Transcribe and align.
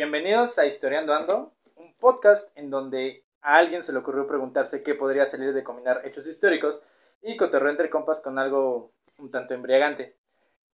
Bienvenidos 0.00 0.58
a 0.58 0.64
Historiando 0.64 1.12
Ando, 1.12 1.52
un 1.76 1.94
podcast 1.98 2.56
en 2.56 2.70
donde 2.70 3.22
a 3.42 3.58
alguien 3.58 3.82
se 3.82 3.92
le 3.92 3.98
ocurrió 3.98 4.26
preguntarse 4.26 4.82
qué 4.82 4.94
podría 4.94 5.26
salir 5.26 5.52
de 5.52 5.62
combinar 5.62 6.00
hechos 6.06 6.26
históricos 6.26 6.80
y 7.20 7.36
cotorreo 7.36 7.70
entre 7.70 7.90
compas 7.90 8.22
con 8.22 8.38
algo 8.38 8.94
un 9.18 9.30
tanto 9.30 9.52
embriagante. 9.52 10.16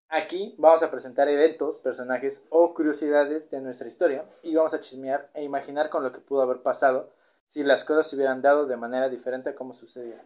Aquí 0.10 0.54
vamos 0.60 0.84
a 0.84 0.92
presentar 0.92 1.28
eventos, 1.28 1.80
personajes 1.80 2.46
o 2.52 2.76
curiosidades 2.76 3.50
de 3.50 3.62
nuestra 3.62 3.88
historia 3.88 4.30
y 4.44 4.54
vamos 4.54 4.76
a 4.76 4.80
chismear 4.80 5.28
e 5.34 5.44
imaginar 5.44 5.90
con 5.90 6.04
lo 6.04 6.12
que 6.12 6.20
pudo 6.20 6.44
haber 6.44 6.62
pasado 6.62 7.12
si 7.48 7.64
las 7.64 7.84
cosas 7.84 8.08
se 8.08 8.18
hubieran 8.18 8.44
dado 8.44 8.68
de 8.68 8.78
manera 8.78 9.10
diferente 9.10 9.50
a 9.50 9.56
como 9.56 9.74
sucedía. 9.74 10.24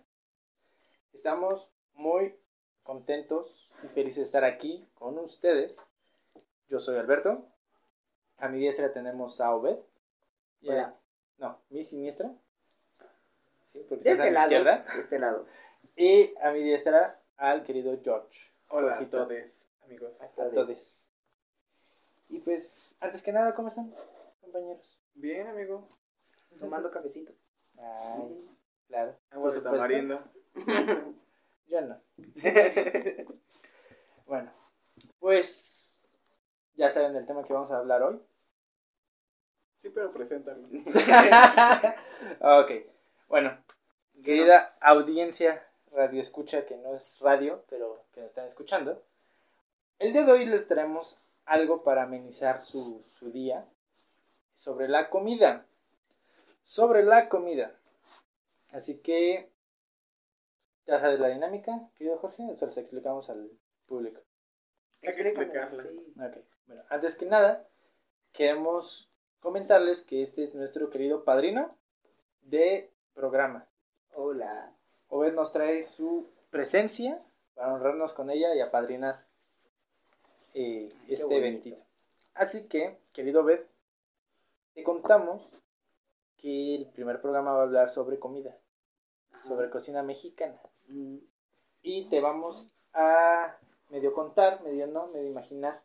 Estamos 1.13 1.71
muy 1.93 2.35
contentos 2.83 3.71
y 3.81 3.87
felices 3.87 4.17
de 4.17 4.23
estar 4.23 4.43
aquí 4.43 4.89
con 4.93 5.17
ustedes. 5.19 5.79
Yo 6.67 6.79
soy 6.79 6.97
Alberto. 6.97 7.47
A 8.39 8.47
mi 8.47 8.59
diestra 8.59 8.91
tenemos 8.93 9.39
a 9.41 9.53
Obed. 9.53 9.77
Y 10.61 10.69
a- 10.69 10.73
Hola. 10.73 10.95
no, 11.37 11.59
mi 11.69 11.83
siniestra. 11.83 12.31
Sí, 13.71 13.85
porque 13.87 14.03
De 14.05 14.11
este 14.11 14.31
lado. 14.31 14.47
izquierda. 14.51 14.85
De 14.93 14.99
este 15.01 15.19
lado. 15.19 15.45
Y 15.95 16.33
a 16.41 16.51
mi 16.51 16.63
diestra 16.63 17.21
al 17.37 17.63
querido 17.63 17.97
George. 18.03 18.39
Hola 18.69 18.97
a 18.99 19.09
todos, 19.09 19.65
amigos. 19.83 20.21
A 20.21 20.27
Todes. 20.29 20.53
todos. 20.53 21.07
Y 22.29 22.39
pues, 22.39 22.95
antes 22.99 23.23
que 23.23 23.31
nada, 23.31 23.53
¿cómo 23.55 23.69
están, 23.69 23.93
compañeros? 24.41 24.99
Bien, 25.15 25.47
amigo. 25.47 25.87
Tomando 26.59 26.91
cafecito. 26.91 27.33
Ay, 27.77 28.49
claro. 28.87 29.15
Agua 29.31 29.51
de 29.51 29.61
tamarindo. 29.61 30.23
Yo 31.67 31.81
no. 31.81 32.01
Bueno, 34.25 34.51
pues 35.19 35.97
ya 36.75 36.91
saben 36.91 37.13
del 37.13 37.25
tema 37.25 37.43
que 37.43 37.51
vamos 37.51 37.71
a 37.71 37.77
hablar 37.79 38.03
hoy. 38.03 38.21
Sí, 39.81 39.89
pero 39.89 40.11
preséntalo. 40.11 40.67
ok, 42.41 42.71
bueno, 43.27 43.57
querida 44.23 44.75
audiencia 44.81 45.63
radio 45.91 46.21
escucha 46.21 46.65
que 46.65 46.77
no 46.77 46.95
es 46.95 47.19
radio, 47.21 47.63
pero 47.69 48.03
que 48.11 48.21
nos 48.21 48.29
están 48.29 48.45
escuchando. 48.45 49.01
El 49.97 50.13
día 50.13 50.23
de 50.25 50.31
hoy 50.31 50.45
les 50.45 50.67
traemos 50.67 51.19
algo 51.45 51.83
para 51.83 52.03
amenizar 52.03 52.61
su, 52.61 53.03
su 53.17 53.31
día 53.31 53.65
sobre 54.55 54.87
la 54.87 55.09
comida. 55.09 55.65
Sobre 56.63 57.03
la 57.03 57.29
comida. 57.29 57.73
Así 58.71 58.99
que 59.01 59.49
ya 60.85 60.99
sabes 60.99 61.19
la 61.19 61.29
dinámica, 61.29 61.89
querido 61.95 62.17
Jorge, 62.17 62.43
o 62.51 62.57
se 62.57 62.65
las 62.65 62.77
explicamos 62.77 63.29
al 63.29 63.49
público. 63.87 64.21
Hay 65.05 65.13
que 65.15 65.21
Explícame, 65.21 65.45
explicarla. 65.45 65.83
sí. 65.83 66.13
Ok, 66.19 66.45
bueno, 66.67 66.83
antes 66.89 67.17
que 67.17 67.25
nada, 67.25 67.67
queremos 68.33 69.08
comentarles 69.39 70.03
que 70.03 70.21
este 70.21 70.43
es 70.43 70.55
nuestro 70.55 70.89
querido 70.89 71.23
padrino 71.23 71.75
de 72.41 72.91
programa. 73.13 73.67
Hola. 74.13 74.73
Obed 75.07 75.33
nos 75.33 75.51
trae 75.51 75.83
su 75.83 76.27
presencia 76.49 77.21
para 77.55 77.73
honrarnos 77.73 78.13
con 78.13 78.29
ella 78.29 78.53
y 78.55 78.61
apadrinar 78.61 79.25
eh, 80.53 80.91
Ay, 80.91 81.05
este 81.13 81.37
eventito. 81.37 81.81
Así 82.35 82.67
que, 82.67 82.99
querido 83.11 83.41
Obed, 83.41 83.61
te 84.73 84.83
contamos 84.83 85.49
que 86.37 86.75
el 86.75 86.85
primer 86.87 87.21
programa 87.21 87.53
va 87.53 87.59
a 87.61 87.63
hablar 87.63 87.89
sobre 87.89 88.19
comida, 88.19 88.55
Ajá. 89.31 89.47
sobre 89.47 89.69
cocina 89.69 90.03
mexicana. 90.03 90.59
Mm, 90.87 91.17
Y 91.81 92.09
te 92.09 92.19
vamos 92.21 92.71
a 92.93 93.57
medio 93.89 94.13
contar, 94.13 94.61
medio 94.61 94.87
no, 94.87 95.07
medio 95.07 95.27
imaginar 95.27 95.81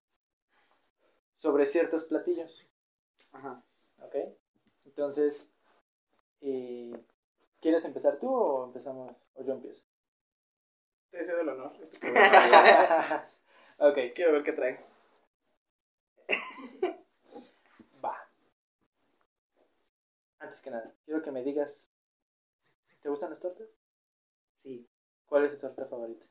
sobre 1.32 1.66
ciertos 1.66 2.04
platillos. 2.04 2.64
Ajá. 3.32 3.62
¿Ok? 4.00 4.16
Entonces, 4.84 5.52
eh, 6.40 6.92
¿quieres 7.60 7.84
empezar 7.84 8.18
tú 8.18 8.32
o 8.34 8.64
empezamos? 8.66 9.14
O 9.34 9.42
yo 9.44 9.52
empiezo. 9.54 9.82
Te 11.10 11.24
cedo 11.24 11.40
el 11.40 11.48
honor. 11.48 11.72
Este 11.80 12.08
ok, 13.78 13.98
Quiero 14.14 14.32
ver 14.32 14.42
qué 14.42 14.52
traes. 14.52 14.80
va. 18.04 18.14
Antes 20.38 20.60
que 20.60 20.70
nada, 20.70 20.94
quiero 21.04 21.22
que 21.22 21.30
me 21.32 21.42
digas, 21.42 21.90
¿te 23.00 23.08
gustan 23.08 23.30
las 23.30 23.40
tortas? 23.40 23.68
Sí. 24.54 24.88
¿Cuál 25.26 25.44
es 25.44 25.52
tu 25.52 25.58
torta 25.58 25.86
favorita? 25.86 26.26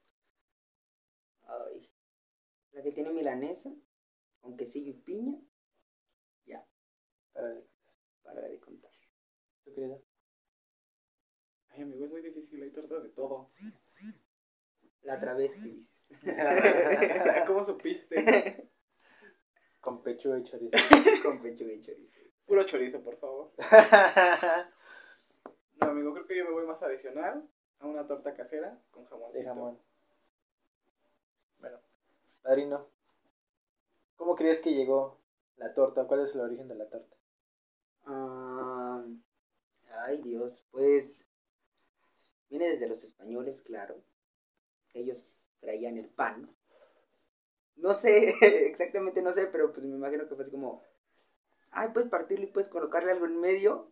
Ay. 1.48 1.90
La 2.72 2.82
que 2.82 2.92
tiene 2.92 3.12
milanesa, 3.12 3.72
con 4.42 4.58
quesillo 4.58 4.92
y 4.92 4.94
piña, 4.94 5.40
Para 7.34 7.62
para 8.24 8.42
de 8.48 8.60
contar. 8.60 8.92
tu 9.64 9.74
querida. 9.74 9.98
Ay, 11.70 11.82
amigo, 11.82 12.06
es 12.06 12.12
muy 12.12 12.22
difícil. 12.22 12.62
Hay 12.62 12.72
tortas 12.72 13.04
de 13.04 13.10
todo. 13.10 13.52
La 15.02 15.20
travesti, 15.20 15.70
dices. 15.72 16.08
¿Cómo 17.48 17.66
supiste? 17.66 18.70
Con 19.82 20.02
pechuga 20.02 20.40
y 20.40 20.44
chorizo. 20.44 20.78
con 21.24 21.42
pechuga 21.42 21.74
y 21.74 21.82
chorizo. 21.82 22.20
Puro 22.48 22.64
chorizo, 22.66 23.04
por 23.04 23.18
favor. 23.18 23.52
No, 25.76 25.88
amigo, 25.90 26.14
creo 26.14 26.26
que 26.28 26.38
yo 26.38 26.46
me 26.46 26.52
voy 26.52 26.66
más 26.66 26.82
adicional 26.84 27.50
a 27.80 27.88
una 27.88 28.08
torta 28.08 28.34
casera 28.34 28.80
con 28.92 29.06
jamoncito. 29.06 29.40
de 29.40 29.46
jamón. 29.46 29.80
Bueno, 31.60 31.80
padrino, 32.42 32.88
¿cómo 34.16 34.36
crees 34.36 34.62
que 34.62 34.74
llegó 34.74 35.20
la 35.58 35.74
torta? 35.74 36.06
¿Cuál 36.08 36.22
es 36.22 36.36
el 36.36 36.42
origen 36.42 36.68
de 36.68 36.76
la 36.76 36.90
torta? 36.90 37.18
Ah, 38.06 39.04
ay, 40.06 40.22
Dios. 40.22 40.66
Pues. 40.72 41.28
Viene 42.50 42.70
desde 42.70 42.88
los 42.88 43.04
españoles, 43.04 43.62
claro. 43.62 44.04
Ellos 44.94 45.48
traían 45.60 45.98
el 45.98 46.10
pan. 46.10 46.56
No 47.76 47.94
sé, 47.94 48.36
exactamente 48.68 49.22
no 49.22 49.34
sé, 49.34 49.48
pero 49.48 49.74
pues 49.74 49.86
me 49.86 49.96
imagino 49.96 50.28
que 50.28 50.36
fue 50.36 50.44
así 50.44 50.52
como. 50.52 50.84
Ay, 51.72 51.90
puedes 51.94 52.10
partirlo 52.10 52.46
y 52.46 52.52
puedes 52.52 52.70
colocarle 52.70 53.12
algo 53.12 53.26
en 53.26 53.40
medio. 53.40 53.92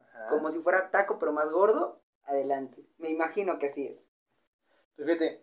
Ajá. 0.00 0.28
Como 0.28 0.50
si 0.50 0.58
fuera 0.58 0.90
taco, 0.90 1.18
pero 1.18 1.32
más 1.32 1.50
gordo. 1.50 2.02
Adelante. 2.24 2.84
Me 2.98 3.08
imagino 3.08 3.58
que 3.58 3.68
así 3.68 3.86
es. 3.86 4.08
Pues 4.96 5.06
fíjate, 5.06 5.42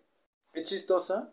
es 0.52 0.68
chistoso 0.68 1.32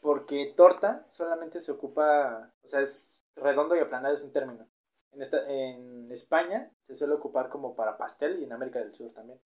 porque 0.00 0.54
torta 0.56 1.04
solamente 1.10 1.60
se 1.60 1.72
ocupa, 1.72 2.52
o 2.64 2.68
sea, 2.68 2.80
es 2.80 3.20
redondo 3.36 3.76
y 3.76 3.80
aplanado 3.80 4.14
es 4.14 4.22
un 4.22 4.32
término. 4.32 4.66
En, 5.12 5.22
esta, 5.22 5.48
en 5.50 6.10
España 6.12 6.70
se 6.86 6.94
suele 6.94 7.14
ocupar 7.14 7.48
como 7.48 7.74
para 7.76 7.96
pastel 7.98 8.40
y 8.40 8.44
en 8.44 8.52
América 8.52 8.78
del 8.80 8.94
Sur 8.94 9.12
también. 9.12 9.40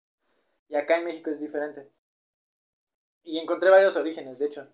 Y 0.68 0.76
acá 0.76 0.98
en 0.98 1.04
México 1.06 1.30
es 1.30 1.40
diferente. 1.40 1.90
Y 3.24 3.38
encontré 3.38 3.70
varios 3.70 3.96
orígenes, 3.96 4.38
de 4.38 4.46
hecho. 4.46 4.68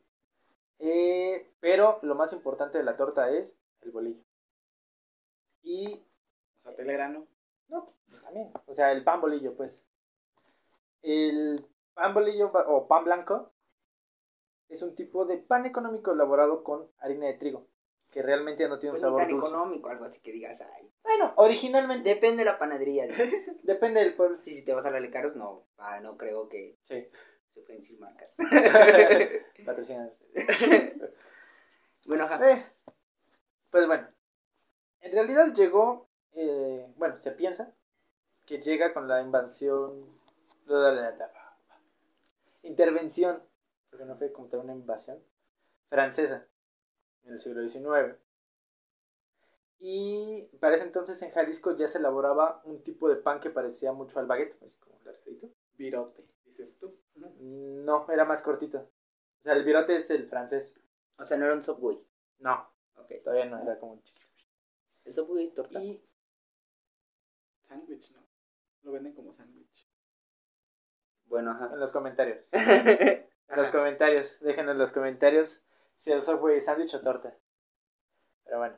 Eh, 0.78 1.50
pero 1.60 1.98
lo 2.02 2.14
más 2.14 2.32
importante 2.32 2.78
de 2.78 2.84
la 2.84 2.96
torta 2.96 3.30
es 3.30 3.58
el 3.82 3.90
bolillo. 3.92 4.24
Y 5.62 6.02
O 6.60 6.62
sea, 6.62 6.76
telera, 6.76 7.08
¿no? 7.08 7.26
pues, 7.68 8.22
también. 8.22 8.52
O 8.66 8.74
sea, 8.74 8.92
el 8.92 9.04
pan 9.04 9.20
bolillo, 9.20 9.56
pues. 9.56 9.84
El 11.02 11.66
pan 11.94 12.14
bolillo 12.14 12.50
o 12.52 12.88
pan 12.88 13.04
blanco 13.04 13.52
es 14.70 14.82
un 14.82 14.94
tipo 14.94 15.26
de 15.26 15.36
pan 15.36 15.66
económico 15.66 16.12
elaborado 16.12 16.64
con 16.64 16.88
harina 17.00 17.26
de 17.26 17.34
trigo, 17.34 17.66
que 18.10 18.22
realmente 18.22 18.68
no 18.68 18.78
tiene 18.78 18.94
un 18.94 19.00
Pues 19.00 19.02
ni 19.02 19.08
sabor 19.08 19.20
tan 19.22 19.30
dulce. 19.30 19.46
económico, 19.48 19.88
algo 19.88 20.04
así 20.04 20.20
que 20.20 20.32
digas, 20.32 20.60
ay. 20.76 20.92
Bueno, 21.02 21.32
originalmente 21.36 22.08
Depende 22.08 22.38
de 22.44 22.50
la 22.50 22.58
panadería, 22.58 23.06
dices. 23.06 23.52
depende 23.62 24.00
del 24.00 24.14
pueblo. 24.14 24.40
Sí, 24.40 24.52
si 24.52 24.64
te 24.64 24.74
vas 24.74 24.84
a 24.84 24.90
la 24.90 25.00
Lecaros, 25.00 25.36
no. 25.36 25.66
Ah, 25.78 26.00
no 26.02 26.16
creo 26.16 26.48
que 26.48 26.76
Sí. 26.82 27.06
se 27.54 27.60
pueden 27.62 27.80
decir 27.80 27.98
marcas. 28.00 28.36
Patrocinan. 29.64 30.12
bueno, 32.06 32.24
ajá. 32.24 32.50
Eh, 32.50 32.66
pues 33.70 33.86
bueno, 33.86 34.08
en 35.00 35.12
realidad 35.12 35.54
llegó, 35.54 36.08
eh, 36.32 36.92
bueno, 36.96 37.18
se 37.20 37.30
piensa 37.32 37.72
que 38.46 38.58
llega 38.60 38.92
con 38.92 39.06
la 39.06 39.22
invasión, 39.22 40.18
intervención, 42.62 43.42
porque 43.90 44.04
no 44.04 44.16
fue 44.16 44.32
como 44.32 44.48
una 44.60 44.72
invasión, 44.72 45.22
francesa, 45.88 46.46
en 47.24 47.32
el 47.32 47.38
siglo 47.40 47.66
XIX. 47.66 48.16
Y 49.78 50.42
para 50.60 50.74
ese 50.74 50.84
entonces 50.84 51.20
en 51.22 51.30
Jalisco 51.30 51.76
ya 51.76 51.88
se 51.88 51.98
elaboraba 51.98 52.60
un 52.64 52.82
tipo 52.82 53.08
de 53.08 53.16
pan 53.16 53.40
que 53.40 53.50
parecía 53.50 53.92
mucho 53.92 54.18
al 54.20 54.26
baguette, 54.26 54.62
así 54.62 54.76
como 54.76 54.98
largadito. 55.04 55.50
Virote, 55.74 56.22
dices 56.44 56.76
tú. 56.78 56.98
No, 57.14 58.06
era 58.10 58.24
más 58.24 58.42
cortito. 58.42 58.78
O 58.78 59.42
sea, 59.42 59.54
el 59.54 59.64
virote 59.64 59.96
es 59.96 60.10
el 60.10 60.28
francés. 60.28 60.74
O 61.18 61.24
sea, 61.24 61.38
no 61.38 61.46
era 61.46 61.54
un 61.54 61.62
Subway. 61.62 61.98
No, 62.38 62.68
Ok. 62.96 63.12
todavía 63.24 63.46
no 63.46 63.58
era 63.62 63.78
como 63.78 64.00
chiquito. 64.02 64.26
El 65.04 65.12
Subway 65.14 65.44
es 65.44 65.54
torta. 65.54 65.80
Y 65.82 66.04
Sándwich, 67.66 68.12
¿no? 68.12 68.26
Lo 68.82 68.92
venden 68.92 69.14
como 69.14 69.32
sándwich. 69.34 69.88
Bueno, 71.26 71.52
ajá. 71.52 71.70
en 71.72 71.80
los 71.80 71.92
comentarios. 71.92 72.48
En 73.50 73.56
los 73.56 73.70
comentarios. 73.70 74.38
Déjenos 74.40 74.72
en 74.72 74.78
los 74.78 74.92
comentarios 74.92 75.64
si 76.00 76.10
el 76.12 76.22
fue 76.22 76.58
sándwich 76.62 76.94
o 76.94 77.00
torta. 77.02 77.36
Pero 78.44 78.56
bueno. 78.58 78.76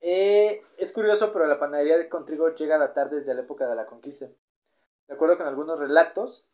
Eh, 0.00 0.62
es 0.78 0.92
curioso, 0.92 1.32
pero 1.32 1.46
la 1.46 1.58
panadería 1.58 1.98
de 1.98 2.08
con 2.08 2.24
trigo 2.24 2.48
llega 2.54 2.76
a 2.76 2.78
datar 2.78 3.10
desde 3.10 3.34
la 3.34 3.40
época 3.40 3.66
de 3.66 3.74
la 3.74 3.86
conquista. 3.86 4.26
De 5.08 5.14
acuerdo 5.14 5.36
con 5.36 5.48
algunos 5.48 5.80
relatos, 5.80 6.46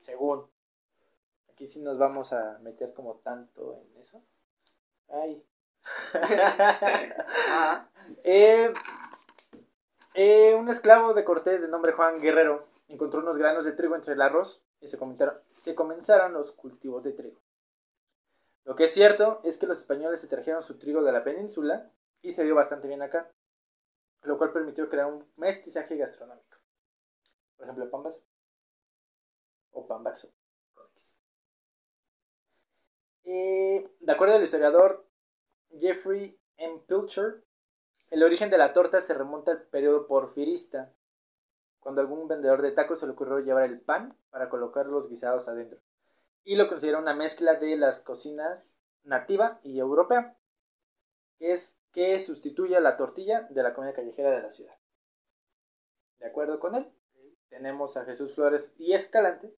según. 0.00 0.46
Aquí 1.50 1.66
sí 1.66 1.80
nos 1.82 1.96
vamos 1.98 2.34
a 2.34 2.58
meter 2.58 2.92
como 2.92 3.16
tanto 3.16 3.78
en 3.78 3.96
eso. 4.02 4.22
Ay. 5.08 5.42
Ah, 7.48 7.88
Eh, 8.24 8.74
eh, 10.14 10.54
un 10.54 10.68
esclavo 10.68 11.14
de 11.14 11.24
Cortés 11.24 11.62
de 11.62 11.68
nombre 11.68 11.92
Juan 11.92 12.20
Guerrero 12.20 12.66
encontró 12.88 13.20
unos 13.20 13.38
granos 13.38 13.64
de 13.64 13.72
trigo 13.72 13.94
entre 13.96 14.12
el 14.12 14.20
arroz 14.20 14.60
y 14.82 14.88
se, 14.88 14.98
comentaron- 14.98 15.40
se 15.52 15.74
comenzaron 15.74 16.34
los 16.34 16.52
cultivos 16.52 17.04
de 17.04 17.12
trigo. 17.12 17.40
Lo 18.64 18.76
que 18.76 18.84
es 18.84 18.94
cierto 18.94 19.40
es 19.44 19.58
que 19.58 19.66
los 19.66 19.78
españoles 19.78 20.20
se 20.20 20.28
trajeron 20.28 20.62
su 20.62 20.78
trigo 20.78 21.02
de 21.02 21.12
la 21.12 21.24
península 21.24 21.90
y 22.20 22.32
se 22.32 22.44
dio 22.44 22.54
bastante 22.54 22.86
bien 22.88 23.02
acá, 23.02 23.32
lo 24.22 24.38
cual 24.38 24.52
permitió 24.52 24.88
crear 24.88 25.06
un 25.06 25.26
mestizaje 25.36 25.96
gastronómico. 25.96 26.58
Por 27.56 27.66
ejemplo, 27.66 27.90
pambazo 27.90 28.22
o 29.72 29.86
X. 30.92 31.20
Eh, 33.24 33.90
de 34.00 34.12
acuerdo 34.12 34.36
al 34.36 34.42
historiador 34.42 35.06
Jeffrey 35.78 36.38
M. 36.56 36.80
Pilcher, 36.86 37.44
el 38.10 38.22
origen 38.22 38.50
de 38.50 38.58
la 38.58 38.72
torta 38.72 39.00
se 39.00 39.14
remonta 39.14 39.52
al 39.52 39.62
periodo 39.62 40.06
porfirista, 40.06 40.92
cuando 41.80 42.00
a 42.00 42.04
algún 42.04 42.28
vendedor 42.28 42.62
de 42.62 42.72
tacos 42.72 43.00
se 43.00 43.06
le 43.06 43.12
ocurrió 43.12 43.40
llevar 43.40 43.64
el 43.64 43.80
pan 43.80 44.16
para 44.30 44.48
colocar 44.48 44.86
los 44.86 45.08
guisados 45.08 45.48
adentro, 45.48 45.80
y 46.44 46.56
lo 46.56 46.68
considera 46.68 46.98
una 46.98 47.14
mezcla 47.14 47.54
de 47.54 47.76
las 47.76 48.02
cocinas 48.02 48.82
nativa 49.04 49.60
y 49.62 49.78
europea, 49.78 50.36
que 51.38 51.52
es 51.52 51.80
que 51.92 52.18
sustituye 52.20 52.76
a 52.76 52.80
la 52.80 52.96
tortilla 52.96 53.46
de 53.50 53.62
la 53.62 53.74
comida 53.74 53.92
callejera 53.92 54.30
de 54.30 54.42
la 54.42 54.50
ciudad. 54.50 54.76
De 56.18 56.26
acuerdo 56.26 56.58
con 56.60 56.74
él, 56.74 56.90
tenemos 57.48 57.96
a 57.96 58.04
Jesús 58.04 58.34
Flores 58.34 58.74
y 58.78 58.92
Escalante, 58.92 59.54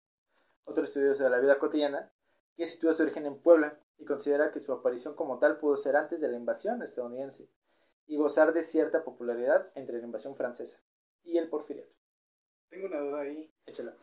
otro 0.66 0.84
estudioso 0.84 1.24
de 1.24 1.30
la 1.30 1.40
vida 1.40 1.60
cotidiana, 1.60 2.12
que 2.56 2.66
sitúa 2.66 2.94
su 2.94 3.04
origen 3.04 3.26
en 3.26 3.42
Puebla 3.42 3.80
y 3.98 4.06
considera 4.06 4.52
que 4.52 4.60
su 4.60 4.72
aparición 4.72 5.16
como 5.16 5.40
tal 5.40 5.58
pudo 5.58 5.78
ser 5.78 5.96
antes 5.96 6.22
de 6.22 6.30
la 6.30 6.38
invasión 6.38 6.82
estadounidense 6.82 7.50
y 8.06 8.18
gozar 8.18 8.54
de 8.54 8.62
cierta 8.62 9.04
popularidad 9.04 9.72
entre 9.76 9.98
la 9.98 10.06
invasión 10.06 10.36
francesa 10.36 10.82
y 11.24 11.38
el 11.38 11.50
porfiriato. 11.50 11.94
Tengo 12.70 12.88
una 12.88 13.00
duda 13.00 13.22
ahí. 13.22 13.54
Échala. 13.66 13.96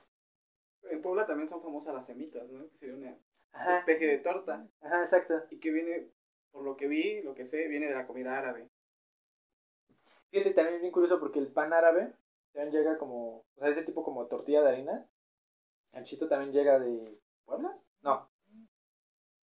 En 0.84 1.02
Puebla 1.02 1.26
también 1.26 1.48
son 1.48 1.62
famosas 1.62 1.94
las 1.94 2.06
semitas, 2.06 2.48
¿no? 2.50 2.68
Que 2.70 2.78
sería 2.78 2.94
una 2.96 3.18
Ajá, 3.52 3.78
especie 3.78 4.08
de 4.08 4.18
torta. 4.18 4.66
ajá, 4.80 5.02
exacto. 5.02 5.34
Y 5.50 5.58
que 5.58 5.70
viene, 5.70 6.10
por 6.50 6.64
lo 6.64 6.76
que 6.76 6.88
vi, 6.88 7.22
lo 7.22 7.34
que 7.34 7.46
sé, 7.46 7.68
viene 7.68 7.86
de 7.88 7.94
la 7.94 8.06
comida 8.06 8.36
árabe. 8.38 8.70
Fíjate, 10.30 10.54
también 10.54 10.76
es 10.76 10.80
bien 10.80 10.92
curioso 10.92 11.18
porque 11.18 11.38
el 11.38 11.48
pan 11.52 11.72
árabe 11.72 12.14
también 12.52 12.72
llega 12.72 12.98
como, 12.98 13.38
o 13.38 13.58
sea, 13.58 13.68
ese 13.68 13.82
tipo 13.82 14.04
como 14.04 14.26
tortilla 14.26 14.62
de 14.62 14.68
harina. 14.68 15.08
El 15.92 16.04
chito 16.04 16.28
también 16.28 16.52
llega 16.52 16.78
de 16.78 17.18
Puebla. 17.44 17.76
No. 18.02 18.30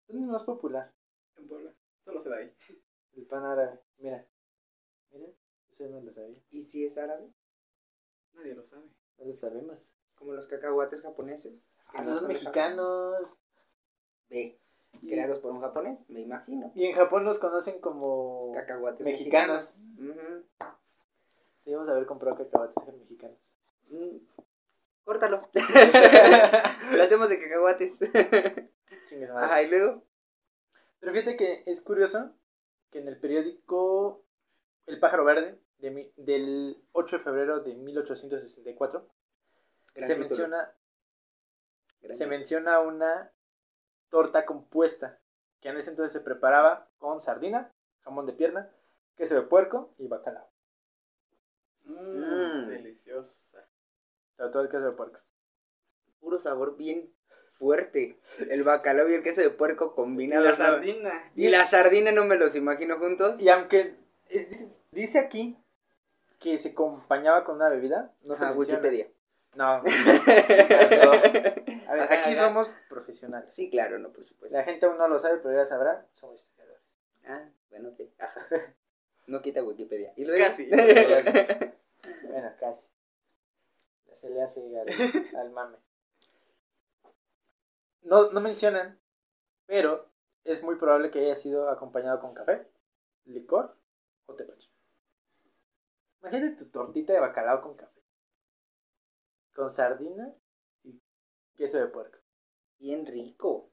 ¿Dónde 0.08 0.24
es 0.24 0.30
más 0.32 0.44
popular? 0.44 0.94
En 1.36 1.48
Puebla. 1.48 1.74
Solo 2.06 2.22
se 2.22 2.30
da 2.30 2.38
ahí. 2.38 2.54
El 3.16 3.26
pan 3.26 3.44
árabe. 3.44 3.80
Mira. 3.98 4.26
Mira. 5.12 5.28
Eso 5.72 5.88
no 5.90 6.00
lo 6.02 6.12
sabía. 6.14 6.36
¿Y 6.50 6.64
si 6.64 6.86
es 6.86 6.98
árabe? 6.98 7.30
Nadie 8.34 8.56
lo 8.56 8.64
sabe. 8.64 8.88
No 9.18 9.26
lo 9.26 9.34
sabemos. 9.34 9.96
Como 10.18 10.34
los 10.34 10.48
cacahuates 10.48 11.02
japoneses. 11.02 11.62
que 11.92 11.98
Ah, 12.00 12.04
no 12.04 12.16
son 12.18 12.28
mexicanos. 12.28 13.38
Ve, 14.30 14.60
creados 15.02 15.40
por 15.40 15.52
un 15.52 15.62
japonés, 15.62 16.10
me 16.10 16.20
imagino. 16.22 16.72
Y 16.76 16.86
en 16.86 16.94
Japón 16.96 17.24
los 17.24 17.40
conocen 17.40 17.80
como 17.80 18.52
Cacahuates 18.54 19.06
mexicanos. 19.06 19.80
mexicanos. 19.98 20.46
Debemos 21.66 21.90
haber 21.90 22.06
comprado 22.06 22.36
cacahuates 22.38 22.96
mexicanos. 23.00 23.38
Mm, 23.90 24.18
Córtalo. 25.04 25.50
Lo 26.92 27.04
hacemos 27.04 27.30
de 27.30 27.40
cacahuates. 27.42 28.00
Madre. 28.02 28.72
Ajá, 29.38 29.62
y 29.62 29.68
luego. 29.70 30.04
Pero 31.00 31.14
fíjate 31.14 31.38
que 31.38 31.64
es 31.66 31.82
curioso 31.82 32.32
que 32.92 33.00
en 33.00 33.08
el 33.08 33.18
periódico 33.20 34.24
El 34.86 35.00
Pájaro 35.00 35.24
Verde 35.24 35.60
de 35.78 35.92
mi- 35.92 36.12
del 36.18 36.84
8 36.94 37.18
de 37.20 37.24
febrero 37.24 37.60
de 37.62 37.76
1864 37.76 39.08
Gran 39.98 40.08
se 40.08 40.16
título, 40.16 40.30
menciona, 40.30 40.58
gran 40.58 40.74
se 42.02 42.08
título. 42.24 42.30
menciona 42.30 42.80
una 42.80 43.32
torta 44.10 44.46
compuesta 44.46 45.20
que 45.60 45.70
en 45.70 45.78
ese 45.78 45.90
entonces 45.92 46.14
se 46.14 46.22
preparaba 46.22 46.88
con 46.98 47.20
sardina, 47.20 47.72
jamón 48.04 48.26
de 48.26 48.34
pierna, 48.34 48.70
queso 49.16 49.36
de 49.36 49.42
puerco 49.42 49.94
y 49.98 50.08
bacalao. 50.08 50.50
Mmm, 51.86 51.96
Mm. 51.96 52.68
deliciosa. 52.70 53.68
Sobre 54.36 54.52
todo 54.52 54.62
el 54.64 54.70
queso 54.70 54.84
de 54.86 54.92
puerco. 54.92 55.20
Puro 56.20 56.40
sabor 56.40 56.76
bien 56.78 57.12
fuerte. 57.54 58.20
El 58.50 58.64
bacalao 58.66 59.10
y 59.10 59.16
el 59.16 59.24
queso 59.24 59.42
de 59.42 59.50
puerco 59.50 59.92
Y 59.94 59.96
combinados. 59.96 60.46
la 60.46 60.52
¿no? 60.52 60.74
sardina. 60.74 61.32
Y 61.36 61.48
la 61.48 61.66
sardina 61.66 62.12
no 62.12 62.26
me 62.26 62.38
los 62.38 62.56
imagino 62.56 62.98
juntos. 63.00 63.40
Y 63.42 63.50
aunque 63.50 63.96
es- 64.30 64.84
dice, 64.92 65.20
aquí 65.20 65.58
que 66.40 66.58
se 66.60 66.70
acompañaba 66.70 67.44
con 67.44 67.56
una 67.56 67.70
bebida, 67.70 68.14
no 68.26 68.36
se 68.36 68.44
Ajá, 68.46 68.54
menciona. 68.54 68.80
Wikipedia. 68.80 69.12
No. 69.58 69.82
A 71.88 71.94
ver, 71.94 72.14
aquí 72.14 72.36
somos 72.36 72.70
profesionales. 72.88 73.52
Sí, 73.52 73.72
claro, 73.72 73.98
no, 73.98 74.14
por 74.14 74.24
supuesto. 74.24 74.56
La 74.56 74.64
gente 74.64 74.86
aún 74.86 75.00
no 75.00 75.08
lo 75.08 75.18
sabe, 75.18 75.40
pero 75.40 75.56
ya 75.56 75.66
sabrá, 75.66 76.06
somos 76.14 76.44
historiadores. 76.44 76.84
Ah, 77.26 77.50
bueno, 77.72 77.90
ok. 77.90 78.02
Ajá. 78.20 78.46
No 79.26 79.42
quita 79.42 79.64
Wikipedia. 79.64 80.14
¿Y 80.16 80.26
luego? 80.26 80.46
Casi. 80.46 80.70
Bueno, 82.24 82.52
casi. 82.60 82.92
Se 84.14 84.30
le 84.30 84.44
hace 84.44 84.80
al, 84.80 84.88
al 85.38 85.52
mame. 85.52 85.78
No, 88.04 88.32
no 88.32 88.40
mencionan, 88.40 89.00
pero 89.66 90.08
es 90.44 90.64
muy 90.64 90.76
probable 90.76 91.10
que 91.10 91.20
haya 91.20 91.36
sido 91.36 91.70
acompañado 91.70 92.22
con 92.22 92.36
café, 92.36 92.68
licor 93.26 93.76
o 94.28 94.36
tepache. 94.36 94.70
Imagínate 96.22 96.64
tu 96.64 96.70
tortita 96.70 97.14
de 97.14 97.20
bacalao 97.20 97.62
con 97.62 97.76
café. 97.76 97.97
Con 99.58 99.72
sardina 99.72 100.32
y 100.84 101.02
queso 101.56 101.80
de 101.80 101.88
puerco. 101.88 102.20
Bien 102.78 103.08
rico. 103.08 103.72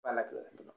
Para 0.00 0.16
la 0.16 0.28
cruda, 0.28 0.50
menos. 0.58 0.74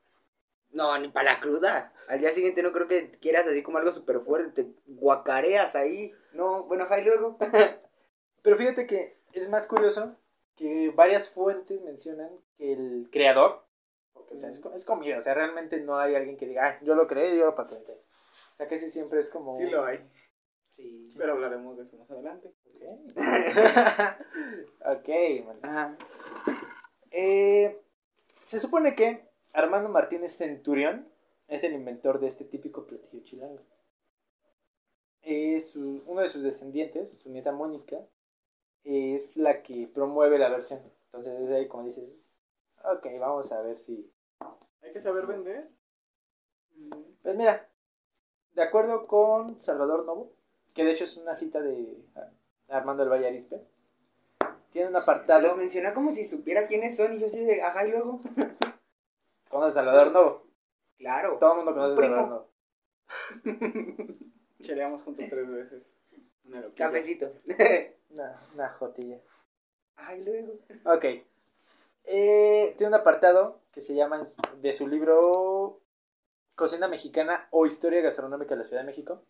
No, 0.69 0.95
ni 0.99 1.07
para 1.07 1.33
la 1.33 1.39
cruda. 1.39 1.91
Al 2.07 2.19
día 2.19 2.29
siguiente 2.29 2.61
no 2.61 2.71
creo 2.71 2.87
que 2.87 3.09
quieras 3.19 3.47
así 3.47 3.63
como 3.63 3.79
algo 3.79 3.91
súper 3.91 4.19
fuerte. 4.19 4.61
Te 4.61 4.71
guacareas 4.85 5.75
ahí. 5.75 6.13
No, 6.33 6.65
bueno, 6.65 6.85
y 6.95 7.03
luego. 7.03 7.39
Pero 8.43 8.57
fíjate 8.57 8.85
que 8.85 9.17
es 9.33 9.49
más 9.49 9.65
curioso 9.65 10.15
que 10.55 10.91
varias 10.95 11.31
fuentes 11.31 11.81
mencionan 11.81 12.29
que 12.59 12.73
el 12.73 13.09
creador, 13.11 13.65
porque 14.13 14.35
o 14.35 14.37
sea, 14.37 14.51
es, 14.51 14.63
es 14.63 14.85
comida, 14.85 15.17
o 15.17 15.21
sea, 15.21 15.33
realmente 15.33 15.79
no 15.79 15.97
hay 15.97 16.13
alguien 16.13 16.37
que 16.37 16.45
diga, 16.45 16.67
"Ah, 16.67 16.79
yo 16.83 16.93
lo 16.93 17.07
creé, 17.07 17.35
yo 17.35 17.45
lo 17.45 17.55
patenté. 17.55 17.93
O 17.93 18.55
sea, 18.55 18.67
que 18.67 18.77
sí 18.77 18.91
siempre 18.91 19.19
es 19.19 19.29
como... 19.29 19.57
Sí 19.57 19.65
lo 19.65 19.83
hay. 19.83 20.07
Sí. 20.75 21.09
Pero 21.17 21.33
hablaremos 21.33 21.77
de 21.77 21.83
eso 21.83 21.95
más 21.95 22.11
adelante. 22.11 22.49
Ok, 22.49 22.81
ok. 24.85 25.09
Ajá. 25.63 25.97
Eh, 27.11 27.81
se 28.43 28.59
supone 28.59 28.93
que 28.93 29.25
Armando 29.53 29.87
Martínez 29.87 30.33
Centurión 30.33 31.07
es 31.47 31.63
el 31.63 31.73
inventor 31.73 32.19
de 32.19 32.27
este 32.27 32.43
típico 32.43 32.85
platillo 32.85 33.23
chilango. 33.23 33.61
Es 35.21 35.77
uno 35.77 36.19
de 36.19 36.27
sus 36.27 36.43
descendientes, 36.43 37.19
su 37.19 37.29
nieta 37.29 37.53
Mónica, 37.53 38.05
es 38.83 39.37
la 39.37 39.63
que 39.63 39.87
promueve 39.87 40.37
la 40.37 40.49
versión. 40.49 40.81
Entonces 41.05 41.39
desde 41.39 41.55
ahí 41.55 41.67
como 41.69 41.85
dices, 41.85 42.35
ok, 42.83 43.07
vamos 43.17 43.49
a 43.53 43.61
ver 43.61 43.79
si... 43.79 44.11
Hay 44.81 44.91
que 44.91 44.99
saber 44.99 45.25
vender. 45.25 45.69
Pues 47.23 47.35
mira, 47.35 47.69
de 48.51 48.61
acuerdo 48.61 49.07
con 49.07 49.57
Salvador 49.57 50.05
Novo, 50.05 50.34
que 50.75 50.83
de 50.83 50.91
hecho 50.91 51.05
es 51.05 51.17
una 51.17 51.33
cita 51.33 51.61
de 51.61 51.97
Armando 52.67 53.01
del 53.01 53.11
Valle 53.11 53.27
Arispe, 53.27 53.65
tiene 54.69 54.89
un 54.89 54.95
apartado 54.97 55.55
menciona 55.55 55.93
como 55.93 56.11
si 56.11 56.25
supiera 56.25 56.67
quiénes 56.67 56.97
son 56.97 57.13
y 57.13 57.19
yo 57.19 57.27
así 57.27 57.43
de, 57.43 57.63
ajá, 57.63 57.87
y 57.87 57.91
luego. 57.91 58.19
con 59.49 59.71
Salvador 59.71 60.11
Novo. 60.11 60.43
Claro. 60.97 61.37
Todo 61.39 61.51
el 61.51 61.57
mundo 61.57 61.73
conoce 61.73 61.93
a. 61.93 62.09
Salvador 62.09 62.29
Novo. 62.29 62.49
Cheleamos 64.61 65.01
juntos 65.03 65.25
tres 65.29 65.49
veces. 65.49 65.89
Una 66.43 66.59
loquilla. 66.59 66.87
Cafecito. 66.87 67.31
Una, 68.09 68.39
una 68.53 68.69
jotilla. 68.73 69.19
Ay, 69.95 70.23
luego. 70.23 70.53
Ok. 70.85 71.05
Eh, 72.03 72.75
tiene 72.77 72.89
un 72.89 72.99
apartado 72.99 73.61
que 73.71 73.81
se 73.81 73.95
llama 73.95 74.25
de 74.61 74.73
su 74.73 74.87
libro 74.87 75.81
Cocina 76.55 76.87
Mexicana 76.87 77.47
o 77.51 77.65
Historia 77.65 78.01
Gastronómica 78.01 78.55
de 78.55 78.57
la 78.57 78.63
Ciudad 78.63 78.81
de 78.81 78.87
México. 78.87 79.23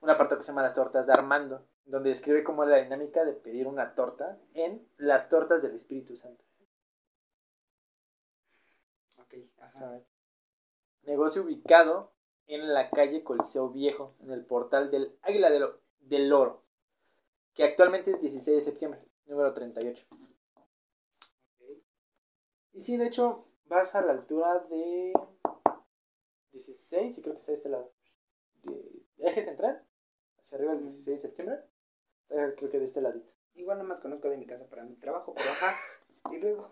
Un 0.00 0.10
apartado 0.10 0.38
que 0.38 0.44
se 0.44 0.52
llama 0.52 0.62
Las 0.62 0.74
Tortas 0.74 1.06
de 1.06 1.12
Armando, 1.12 1.66
donde 1.84 2.10
describe 2.10 2.42
cómo 2.42 2.64
es 2.64 2.70
la 2.70 2.78
dinámica 2.78 3.24
de 3.24 3.34
pedir 3.34 3.66
una 3.66 3.94
torta 3.94 4.38
en 4.54 4.86
las 4.96 5.28
tortas 5.28 5.62
del 5.62 5.74
Espíritu 5.74 6.16
Santo. 6.16 6.42
Ok, 9.18 9.34
ajá. 9.60 10.00
Negocio 11.02 11.42
ubicado 11.42 12.12
en 12.46 12.72
la 12.72 12.90
calle 12.90 13.22
Coliseo 13.22 13.70
Viejo, 13.70 14.14
en 14.20 14.30
el 14.32 14.44
portal 14.44 14.90
del 14.90 15.16
Águila 15.22 15.50
del, 15.50 15.68
del 16.00 16.32
Oro, 16.32 16.62
que 17.54 17.64
actualmente 17.64 18.10
es 18.10 18.20
16 18.20 18.56
de 18.56 18.62
septiembre, 18.62 19.00
número 19.26 19.52
38. 19.52 20.04
Y 22.72 22.80
sí, 22.80 22.96
de 22.96 23.06
hecho, 23.06 23.46
vas 23.66 23.94
a 23.94 24.02
la 24.02 24.12
altura 24.12 24.58
de 24.70 25.12
16, 26.52 27.18
y 27.18 27.22
creo 27.22 27.34
que 27.34 27.38
está 27.38 27.52
de 27.52 27.56
este 27.56 27.68
lado. 27.68 27.92
De 28.62 29.04
eje 29.18 29.42
central, 29.42 29.84
hacia 30.50 30.58
arriba 30.58 30.74
del 30.74 30.82
16 30.82 31.06
de 31.06 31.18
septiembre. 31.28 31.60
Creo 32.28 32.70
que 32.70 32.78
de 32.78 32.84
este 32.84 33.00
ladito. 33.00 33.30
Igual 33.54 33.78
no 33.78 33.84
más 33.84 34.00
conozco 34.00 34.28
de 34.30 34.36
mi 34.36 34.46
casa 34.46 34.66
para 34.68 34.84
mi 34.84 34.94
trabajo, 34.96 35.32
pero 35.34 35.48
ajá. 35.50 35.72
Y 36.32 36.38
luego. 36.38 36.70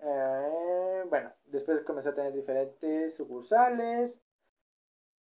Eh, 0.00 1.04
bueno, 1.08 1.32
después 1.46 1.80
comenzó 1.82 2.10
a 2.10 2.14
tener 2.14 2.32
diferentes 2.32 3.14
sucursales. 3.16 4.20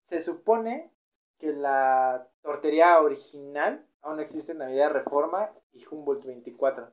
Se 0.05 0.21
supone 0.21 0.91
que 1.39 1.53
la 1.53 2.29
tortería 2.43 3.01
original 3.01 3.87
aún 4.03 4.21
existe 4.21 4.53
en 4.53 4.63
Avenida 4.63 4.89
Reforma 4.89 5.51
y 5.73 5.85
Humboldt 5.87 6.25
24. 6.25 6.93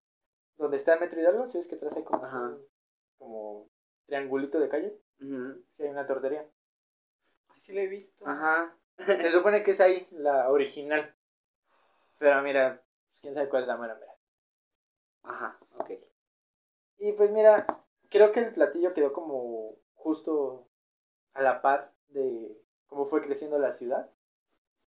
Donde 0.57 0.77
está 0.77 0.93
el 0.95 0.99
Metro 0.99 1.19
Hidalgo, 1.21 1.47
si 1.47 1.57
es 1.59 1.67
que 1.67 1.75
atrás 1.75 1.95
hay 1.95 2.03
como, 2.03 2.25
Ajá. 2.25 2.41
un- 2.41 2.65
como 3.17 3.69
triangulito 4.05 4.59
de 4.59 4.69
calle, 4.69 4.99
Ujú. 5.21 5.61
que 5.75 5.83
hay 5.83 5.89
una 5.89 6.07
tortería. 6.07 6.49
Así 7.55 7.73
lo 7.73 7.79
he 7.81 7.87
visto. 7.87 8.25
Ajá. 8.27 8.75
Se 9.05 9.31
supone 9.31 9.63
que 9.63 9.71
es 9.71 9.81
ahí 9.81 10.07
la 10.11 10.49
original. 10.49 11.15
Pero 12.17 12.41
mira, 12.41 12.83
pues, 13.09 13.19
quién 13.21 13.33
sabe 13.33 13.49
cuál 13.49 13.63
es 13.63 13.67
la 13.67 13.77
mera 13.77 13.95
mera. 13.95 14.13
Ajá, 15.23 15.59
ok. 15.77 15.91
Y 16.99 17.11
pues 17.13 17.31
mira, 17.31 17.67
creo 18.09 18.31
que 18.31 18.39
el 18.39 18.53
platillo 18.53 18.93
quedó 18.93 19.13
como 19.13 19.77
justo 19.93 20.67
a 21.33 21.41
la 21.41 21.61
par 21.61 21.93
de 22.07 22.57
cómo 22.87 23.05
fue 23.05 23.21
creciendo 23.21 23.59
la 23.59 23.71
ciudad. 23.71 24.09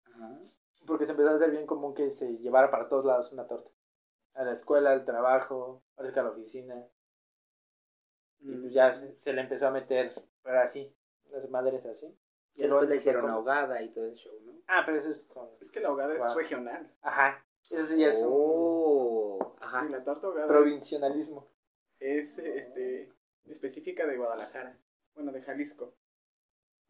Ajá. 0.05 0.39
Porque 0.87 1.05
se 1.05 1.11
empezó 1.11 1.29
a 1.29 1.35
hacer 1.35 1.51
bien 1.51 1.67
común 1.67 1.93
que 1.93 2.09
se 2.09 2.37
llevara 2.37 2.71
para 2.71 2.87
todos 2.87 3.05
lados 3.05 3.31
una 3.31 3.47
torta. 3.47 3.69
A 4.33 4.43
la 4.43 4.53
escuela, 4.53 4.91
al 4.91 5.05
trabajo, 5.05 5.83
parece 5.95 6.13
que 6.13 6.19
a 6.19 6.23
la 6.23 6.29
oficina. 6.29 6.87
Y 8.39 8.55
pues 8.55 8.73
ya 8.73 8.91
se, 8.93 9.19
se 9.19 9.33
le 9.33 9.41
empezó 9.41 9.67
a 9.67 9.71
meter, 9.71 10.13
pero 10.41 10.61
así, 10.61 10.95
las 11.29 11.49
madres 11.49 11.85
así. 11.85 12.17
Y 12.59 12.63
después 12.63 12.89
se 12.89 12.97
hicieron 12.97 13.29
ahogada 13.29 13.81
y 13.81 13.89
todo 13.89 14.05
el 14.05 14.13
show, 14.15 14.33
¿no? 14.45 14.53
Ah, 14.67 14.83
pero 14.85 14.99
eso 14.99 15.09
es. 15.09 15.25
Es 15.61 15.71
que 15.71 15.79
la 15.79 15.89
ahogada 15.89 16.15
Wow. 16.15 16.27
es 16.27 16.35
regional. 16.35 16.91
Ajá, 17.01 17.45
eso 17.69 17.83
sí 17.85 17.97
ya 17.99 18.09
es 18.09 18.21
un 18.23 18.29
Oh, 18.31 19.55
ajá. 19.61 19.85
Sí, 19.85 19.89
la 19.91 20.03
torta 20.03 20.27
ahogada 20.27 20.47
provincialismo. 20.47 21.47
es, 21.99 22.37
es, 22.37 22.45
este, 22.55 23.11
específica 23.45 24.05
de 24.05 24.17
Guadalajara. 24.17 24.77
Bueno, 25.15 25.31
de 25.31 25.41
Jalisco. 25.41 25.93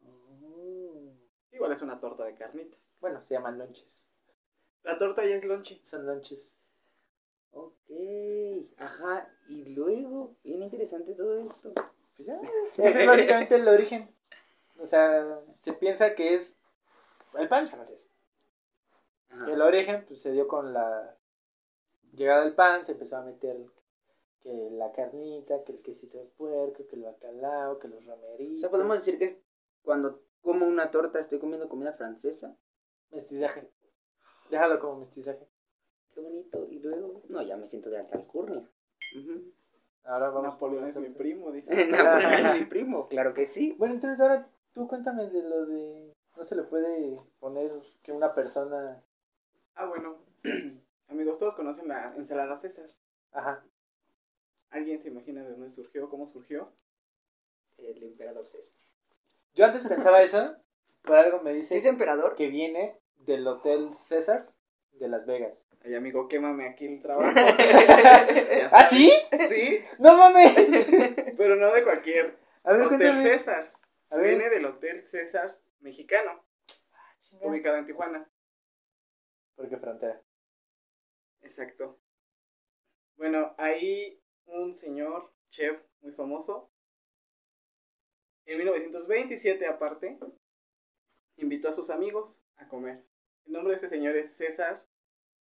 Oh. 0.04 1.12
Igual 1.52 1.72
es 1.72 1.82
una 1.82 2.00
torta 2.00 2.24
de 2.24 2.34
carnitas. 2.34 2.80
Bueno, 3.00 3.22
se 3.22 3.34
llaman 3.34 3.58
lonches. 3.58 4.08
La 4.82 4.98
torta 4.98 5.24
ya 5.24 5.36
es 5.36 5.44
lonche. 5.44 5.80
Son 5.84 6.06
lonches. 6.06 6.56
Ok, 7.52 7.90
ajá. 8.76 9.28
Y 9.48 9.74
luego, 9.74 10.36
bien 10.44 10.62
interesante 10.62 11.14
todo 11.14 11.36
esto. 11.38 11.72
Pues 12.16 12.26
ya, 12.28 12.38
ese 12.78 13.00
es 13.02 13.06
básicamente 13.06 13.56
el 13.56 13.68
origen. 13.68 14.14
O 14.80 14.86
sea, 14.86 15.40
se 15.56 15.74
piensa 15.74 16.14
que 16.14 16.34
es 16.34 16.60
el 17.38 17.48
pan 17.48 17.64
es 17.64 17.70
francés. 17.70 18.08
Ajá. 19.28 19.46
Que 19.46 19.52
el 19.52 19.62
origen 19.62 20.04
pues, 20.06 20.22
se 20.22 20.32
dio 20.32 20.48
con 20.48 20.72
la 20.72 21.16
llegada 22.12 22.44
del 22.44 22.54
pan, 22.54 22.84
se 22.84 22.92
empezó 22.92 23.18
a 23.18 23.22
meter 23.22 23.56
que 24.40 24.70
la 24.72 24.90
carnita, 24.92 25.62
que 25.64 25.72
el 25.72 25.82
quesito 25.82 26.18
de 26.18 26.24
puerco, 26.24 26.86
que 26.86 26.96
el 26.96 27.02
bacalao, 27.02 27.78
que 27.78 27.88
los 27.88 28.06
O 28.06 28.10
romeritos. 28.10 28.60
sea, 28.60 28.70
podemos 28.70 28.96
decir 28.96 29.18
que 29.18 29.26
es 29.26 29.38
cuando 29.82 30.22
como 30.40 30.66
una 30.66 30.90
torta 30.90 31.20
estoy 31.20 31.38
comiendo 31.38 31.68
comida 31.68 31.92
francesa. 31.92 32.56
Mestizaje. 33.10 33.70
Déjalo 34.50 34.80
como 34.80 35.00
mestizaje. 35.00 35.46
Qué 36.14 36.20
bonito. 36.20 36.66
Y 36.70 36.78
luego, 36.80 37.22
no, 37.28 37.42
ya 37.42 37.56
me 37.56 37.66
siento 37.66 37.90
de 37.90 37.98
alta 37.98 38.16
alcurnia. 38.16 38.68
Ujú. 39.16 39.52
Ahora 40.04 40.30
vamos 40.30 40.54
Napoleón 40.54 40.92
por 40.92 41.02
es 41.02 41.08
mi 41.08 41.14
primo, 41.14 41.52
dice. 41.52 41.86
Napoleón 41.86 42.32
es 42.32 42.60
mi 42.60 42.66
primo, 42.66 43.08
claro 43.08 43.34
que 43.34 43.46
sí. 43.46 43.76
Bueno, 43.78 43.94
entonces 43.94 44.20
ahora 44.20 44.48
tú 44.72 44.88
cuéntame 44.88 45.28
de 45.28 45.42
lo 45.42 45.66
de... 45.66 46.12
No 46.36 46.44
se 46.44 46.56
le 46.56 46.62
puede 46.62 47.18
poner 47.38 47.70
que 48.02 48.12
una 48.12 48.34
persona... 48.34 49.02
Ah, 49.74 49.86
bueno. 49.86 50.16
Amigos, 51.08 51.38
todos 51.38 51.54
conocen 51.54 51.88
la 51.88 52.14
ensalada 52.16 52.58
César. 52.58 52.88
Ajá. 53.32 53.64
¿Alguien 54.70 55.02
se 55.02 55.08
imagina 55.08 55.42
de 55.42 55.50
dónde 55.50 55.70
surgió? 55.70 56.08
¿Cómo 56.08 56.26
surgió? 56.26 56.70
El 57.78 58.02
emperador 58.02 58.46
César. 58.46 58.78
Yo 59.54 59.64
antes 59.64 59.86
pensaba 59.86 60.22
eso, 60.22 60.54
por 61.02 61.16
algo 61.16 61.40
me 61.42 61.52
dice 61.52 61.68
¿Sí 61.68 61.78
es 61.78 61.86
emperador? 61.86 62.36
que 62.36 62.46
viene 62.48 62.96
del 63.18 63.46
Hotel 63.48 63.92
Césars 63.94 64.60
de 64.92 65.08
Las 65.08 65.26
Vegas. 65.26 65.66
Ay, 65.84 65.94
amigo, 65.94 66.28
quémame 66.28 66.68
aquí 66.68 66.86
el 66.86 67.00
trabajo. 67.02 67.28
¿Ah, 68.72 68.84
sí? 68.88 69.10
sí, 69.48 69.80
¡No 69.98 70.16
mames! 70.16 70.54
pero 71.36 71.56
no 71.56 71.72
de 71.72 71.82
cualquier 71.82 72.38
A 72.64 72.72
ver, 72.74 72.82
Hotel 72.82 72.98
cuéntame. 72.98 73.22
César. 73.24 73.64
A 74.10 74.16
ver. 74.16 74.28
Viene 74.28 74.50
del 74.50 74.66
Hotel 74.66 75.06
César 75.06 75.50
mexicano, 75.80 76.44
ubicado 77.40 77.76
en 77.76 77.86
Tijuana. 77.86 78.30
Porque 79.54 79.76
frontera. 79.76 80.22
Exacto. 81.42 81.98
Bueno, 83.16 83.54
ahí 83.58 84.20
un 84.46 84.74
señor 84.74 85.32
chef 85.50 85.80
muy 86.00 86.12
famoso, 86.12 86.70
en 88.46 88.58
1927 88.58 89.66
aparte, 89.66 90.18
invitó 91.36 91.68
a 91.68 91.72
sus 91.72 91.90
amigos 91.90 92.42
a 92.56 92.66
comer. 92.66 93.04
El 93.46 93.52
nombre 93.52 93.72
de 93.72 93.76
ese 93.76 93.88
señor 93.88 94.16
es 94.16 94.32
César 94.32 94.84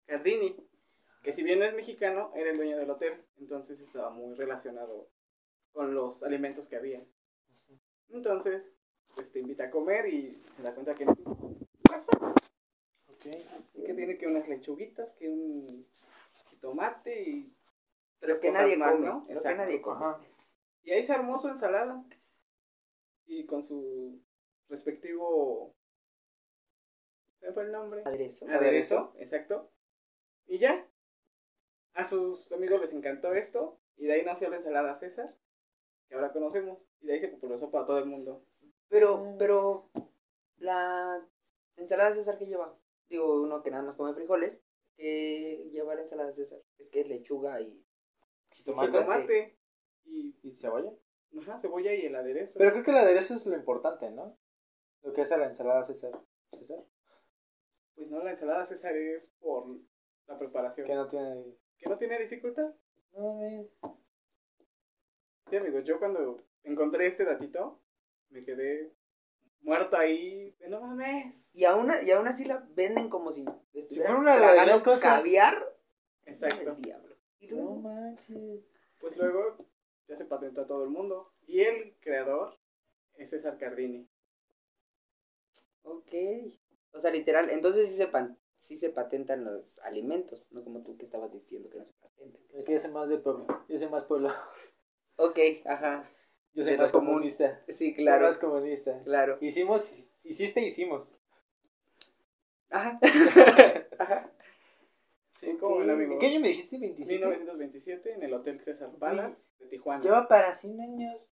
Cardini, 0.05 0.57
que 1.23 1.33
si 1.33 1.43
bien 1.43 1.59
no 1.59 1.65
es 1.65 1.75
mexicano, 1.75 2.33
era 2.35 2.51
el 2.51 2.57
dueño 2.57 2.77
del 2.77 2.91
hotel, 2.91 3.25
entonces 3.39 3.81
estaba 3.81 4.11
muy 4.11 4.35
relacionado 4.35 5.09
con 5.73 5.95
los 5.95 6.23
alimentos 6.23 6.69
que 6.69 6.77
había. 6.77 7.03
Entonces, 8.11 8.73
pues 9.15 9.31
te 9.33 9.41
invita 9.41 9.65
a 9.65 9.71
comer 9.71 10.07
y 10.13 10.41
se 10.43 10.63
da 10.63 10.75
cuenta 10.75 10.95
que 10.95 11.05
no 11.05 11.15
pasa 11.83 12.11
Ok. 13.09 13.23
que 13.87 13.95
tiene 13.95 14.17
que 14.19 14.27
unas 14.27 14.49
lechuguitas, 14.49 15.13
que 15.15 15.29
un 15.29 15.87
tomate 16.61 17.23
y 17.23 17.53
Lo 18.21 18.41
que 18.41 18.49
cosas 18.49 18.63
nadie 18.63 18.77
más, 18.77 18.93
come. 18.93 19.07
¿no? 19.07 19.27
Lo 19.29 19.43
que 19.43 19.55
nadie 19.55 19.81
come. 19.83 19.97
Ajá. 19.97 20.21
Y 20.83 20.93
ahí 20.93 21.05
se 21.05 21.13
armó 21.13 21.39
su 21.39 21.49
ensalada. 21.49 22.05
Y 23.27 23.45
con 23.47 23.63
su 23.63 24.21
respectivo. 24.69 25.75
¿Se 27.41 27.47
me 27.47 27.53
fue 27.53 27.65
el 27.65 27.73
nombre? 27.73 28.03
Aderezo. 28.07 28.47
Aderezo, 28.49 29.13
exacto. 29.19 29.71
Y 30.47 30.59
ya. 30.59 30.87
A 31.95 32.07
sus 32.07 32.51
amigos 32.53 32.81
les 32.81 32.93
encantó 32.93 33.35
esto. 33.35 33.79
Y 33.97 34.07
de 34.07 34.15
ahí 34.15 34.25
nació 34.25 34.49
la 34.49 34.57
ensalada 34.57 34.99
César. 34.99 35.29
Que 36.09 36.15
ahora 36.15 36.33
conocemos. 36.33 36.89
Y 37.01 37.07
de 37.07 37.15
ahí 37.15 37.21
se 37.21 37.29
popularizó 37.29 37.71
para 37.71 37.87
todo 37.87 37.99
el 37.99 38.07
mundo. 38.07 38.45
Pero, 38.89 39.37
pero, 39.39 39.91
la 40.59 41.27
ensalada 41.77 42.15
César 42.15 42.39
que 42.39 42.47
lleva, 42.47 42.75
digo, 43.09 43.43
uno 43.43 43.63
que 43.63 43.71
nada 43.71 43.83
más 43.83 43.97
come 43.97 44.15
frijoles, 44.15 44.63
que 44.97 45.69
lleva 45.71 45.95
la 45.95 46.03
ensalada 46.03 46.33
César, 46.33 46.61
es 46.79 46.91
que 46.91 47.01
es 47.01 47.09
lechuga 47.09 47.61
y 47.61 47.85
Jitomate. 48.51 48.93
Tomate. 48.93 49.59
Y 50.05 50.35
¿Y 50.43 50.57
cebolla? 50.57 50.93
ajá, 51.41 51.61
cebolla 51.61 51.95
y 51.95 52.07
el 52.07 52.17
aderezo. 52.17 52.59
Pero 52.59 52.73
creo 52.73 52.85
que 52.85 52.91
el 52.91 52.97
aderezo 52.97 53.35
es 53.35 53.47
lo 53.47 53.55
importante, 53.55 54.11
¿no? 54.11 54.39
Lo 55.03 55.13
que 55.13 55.23
hace 55.23 55.37
la 55.37 55.47
ensalada 55.47 55.85
César. 55.85 56.19
¿César? 56.53 56.85
Pues 57.95 58.11
no, 58.11 58.23
la 58.23 58.33
ensalada 58.33 58.67
César 58.67 58.97
es 58.97 59.31
por 59.39 59.67
la 60.27 60.39
preparación. 60.39 60.87
Que 60.87 60.95
no 60.95 61.07
tiene... 61.07 61.45
que 61.77 61.91
no 61.91 61.99
tiene 61.99 62.19
dificultad. 62.19 62.75
No 63.13 63.35
mames. 63.35 63.69
Sí, 65.51 65.57
amigos, 65.57 65.85
yo 65.85 65.99
cuando 65.99 66.43
encontré 66.65 67.07
este 67.09 67.25
datito, 67.25 67.81
me 68.31 68.45
quedé 68.45 68.93
muerto 69.63 69.97
ahí. 69.97 70.55
de, 70.59 70.69
No 70.69 70.81
mames. 70.81 71.35
Y 71.53 71.65
aún, 71.65 71.91
y 72.05 72.11
aún 72.11 72.29
así 72.29 72.45
la 72.45 72.67
venden 72.75 73.09
como 73.09 73.33
si 73.33 73.45
estuvieran 73.73 74.17
fuera 74.17 74.21
una 74.21 74.37
tragando 74.37 74.73
gran 74.73 74.85
cosa. 74.85 75.17
caviar. 75.17 75.55
Exacto. 76.25 76.71
El 76.73 76.83
diablo. 76.83 77.17
Y 77.41 77.49
No 77.49 77.57
luego, 77.57 77.77
manches. 77.77 78.61
Pues 79.01 79.17
luego 79.17 79.57
ya 80.07 80.17
se 80.17 80.25
patentó 80.27 80.61
a 80.63 80.67
todo 80.67 80.85
el 80.85 80.91
mundo. 80.91 81.33
Y 81.47 81.61
el 81.61 81.97
creador 82.01 82.59
es 83.15 83.31
César 83.31 83.57
Cardini. 83.59 84.07
ok. 85.83 86.15
O 86.93 87.01
sea, 87.01 87.11
literal, 87.11 87.51
entonces 87.51 87.89
sí 87.91 87.97
se, 87.97 88.09
pan- 88.09 88.39
sí 88.57 88.77
se 88.77 88.91
patentan 88.91 89.45
los 89.45 89.79
alimentos, 89.81 90.51
no 90.53 90.65
como 90.65 90.83
tú 90.83 90.97
que 90.97 91.05
estabas 91.05 91.33
diciendo 91.33 91.69
que 91.71 91.79
no 91.79 91.85
se 91.85 91.93
patentan. 91.95 92.43
Que 92.65 92.73
yo 92.73 92.81
soy 92.81 92.91
más 92.91 93.09
de 93.09 93.19
pueblo. 93.19 93.47
Yo 93.69 93.79
soy 93.79 93.89
más 93.89 94.05
pueblo. 94.05 94.31
Ok, 95.21 95.39
ajá. 95.65 96.09
Yo 96.55 96.63
soy 96.63 96.73
De 96.73 96.79
más 96.79 96.93
común. 96.93 97.09
comunista. 97.15 97.63
Sí, 97.69 97.87
Soy 97.87 97.95
claro. 97.95 98.27
más 98.27 98.39
comunista. 98.39 99.03
Claro. 99.05 99.39
Hicimos, 99.41 100.11
hiciste, 100.23 100.61
hicimos. 100.61 101.09
Ajá. 102.71 102.99
Ajá. 103.99 104.31
Sí, 105.31 105.57
como 105.59 105.83
el 105.83 105.91
amigo. 105.91 106.15
¿En 106.15 106.19
qué 106.19 106.27
año 106.27 106.41
me 106.41 106.49
dijiste? 106.49 106.79
27. 106.79 107.19
1927 107.27 108.13
en 108.15 108.23
el 108.23 108.35
Hotel 108.35 108.61
César 108.61 108.91
Palace 108.99 109.37
de 109.59 109.67
Tijuana. 109.67 110.03
Lleva 110.03 110.29
para 110.29 110.55
100 110.55 110.81
años. 110.81 111.29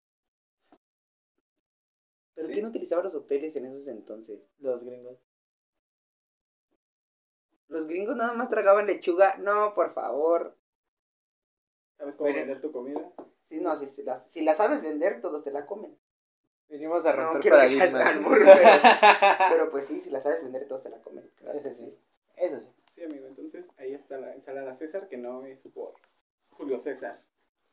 ¿Pero 2.34 2.48
Sí. 2.48 2.52
quién 2.54 2.66
utilizaba 2.66 3.02
los 3.02 3.14
hoteles 3.14 3.54
en 3.56 3.66
esos 3.66 3.86
entonces? 3.88 4.50
Los 4.58 4.84
gringos. 4.84 5.18
Los 7.68 7.86
gringos 7.86 8.16
nada 8.16 8.32
más 8.34 8.48
tragaban 8.50 8.86
lechuga. 8.86 9.36
No, 9.38 9.72
por 9.74 9.90
favor. 9.90 10.56
¿Sabes 11.96 12.16
cómo 12.16 12.32
vender 12.32 12.60
tu 12.60 12.72
comida? 12.72 13.10
Sí, 13.54 13.60
no, 13.60 13.76
si, 13.76 13.86
si 13.86 14.02
la, 14.02 14.16
si 14.16 14.42
la 14.42 14.52
sabes 14.52 14.82
vender, 14.82 15.20
todos 15.20 15.44
te 15.44 15.52
la 15.52 15.64
comen. 15.64 15.96
Venimos 16.68 17.06
a 17.06 17.12
No 17.12 17.22
romper 17.22 17.40
quiero 17.40 17.60
que 17.60 17.68
seas 17.68 17.94
pero, 17.94 18.46
pero 19.48 19.70
pues 19.70 19.86
sí, 19.86 20.00
si 20.00 20.10
la 20.10 20.20
sabes 20.20 20.42
vender, 20.42 20.66
todos 20.66 20.82
te 20.82 20.90
la 20.90 20.98
comen. 20.98 21.30
Claro 21.36 21.56
Eso 21.56 21.72
sí. 21.72 21.96
Eso 22.36 22.58
sí. 22.58 22.66
Sí, 22.94 23.04
amigo. 23.04 23.28
Entonces, 23.28 23.64
ahí 23.76 23.94
está 23.94 24.18
la 24.18 24.34
ensalada 24.34 24.74
César, 24.74 25.08
que 25.08 25.18
no 25.18 25.44
es 25.44 25.62
por 25.68 25.94
Julio 26.50 26.80
César 26.80 27.22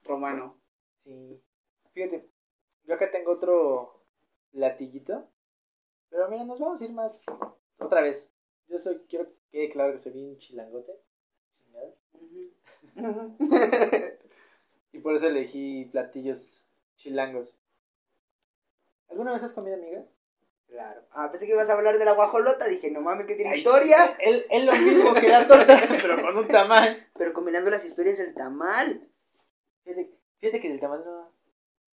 Romano. 0.03 0.55
Sí. 1.03 1.41
Fíjate, 1.93 2.29
yo 2.83 2.93
acá 2.93 3.09
tengo 3.09 3.31
otro 3.31 4.03
latillito. 4.51 5.27
Pero 6.11 6.29
mira, 6.29 6.43
nos 6.43 6.59
vamos 6.59 6.79
a 6.79 6.85
ir 6.85 6.91
más 6.91 7.25
otra 7.79 8.01
vez. 8.01 8.31
Yo 8.67 8.77
soy, 8.77 8.99
quiero 9.09 9.25
que 9.25 9.35
quede 9.51 9.69
claro 9.71 9.93
que 9.93 9.99
soy 9.99 10.11
bien 10.11 10.37
chilangote. 10.37 10.93
Chingada. 11.57 11.91
Ujú. 12.97 13.37
Y 14.93 14.99
por 14.99 15.15
eso 15.15 15.27
elegí 15.27 15.85
platillos 15.85 16.65
chilangos. 16.95 17.53
¿Alguna 19.09 19.33
vez 19.33 19.43
has 19.43 19.53
comido 19.53 19.75
amigas? 19.75 20.05
claro. 20.67 21.05
Ah, 21.11 21.29
pensé 21.29 21.45
que 21.45 21.51
ibas 21.51 21.69
a 21.69 21.73
hablar 21.73 21.97
de 21.97 22.05
la 22.05 22.13
guajolota. 22.13 22.65
Dije, 22.67 22.89
no 22.91 23.01
mames, 23.01 23.25
que 23.25 23.35
tiene 23.35 23.51
Ay, 23.51 23.57
historia. 23.59 23.97
Es, 24.19 24.45
es 24.49 24.65
lo 24.65 24.71
mismo 24.71 25.13
que 25.13 25.27
la 25.27 25.45
torta, 25.45 25.77
pero 26.01 26.21
con 26.21 26.37
un 26.37 26.47
tamal. 26.47 27.09
Pero 27.17 27.33
combinando 27.33 27.69
las 27.69 27.83
historias 27.83 28.17
del 28.17 28.33
tamal. 28.33 29.09
Fíjate, 29.83 30.11
fíjate 30.39 30.61
que 30.61 30.69
del 30.69 30.79
tamal 30.79 31.03
no. 31.03 31.33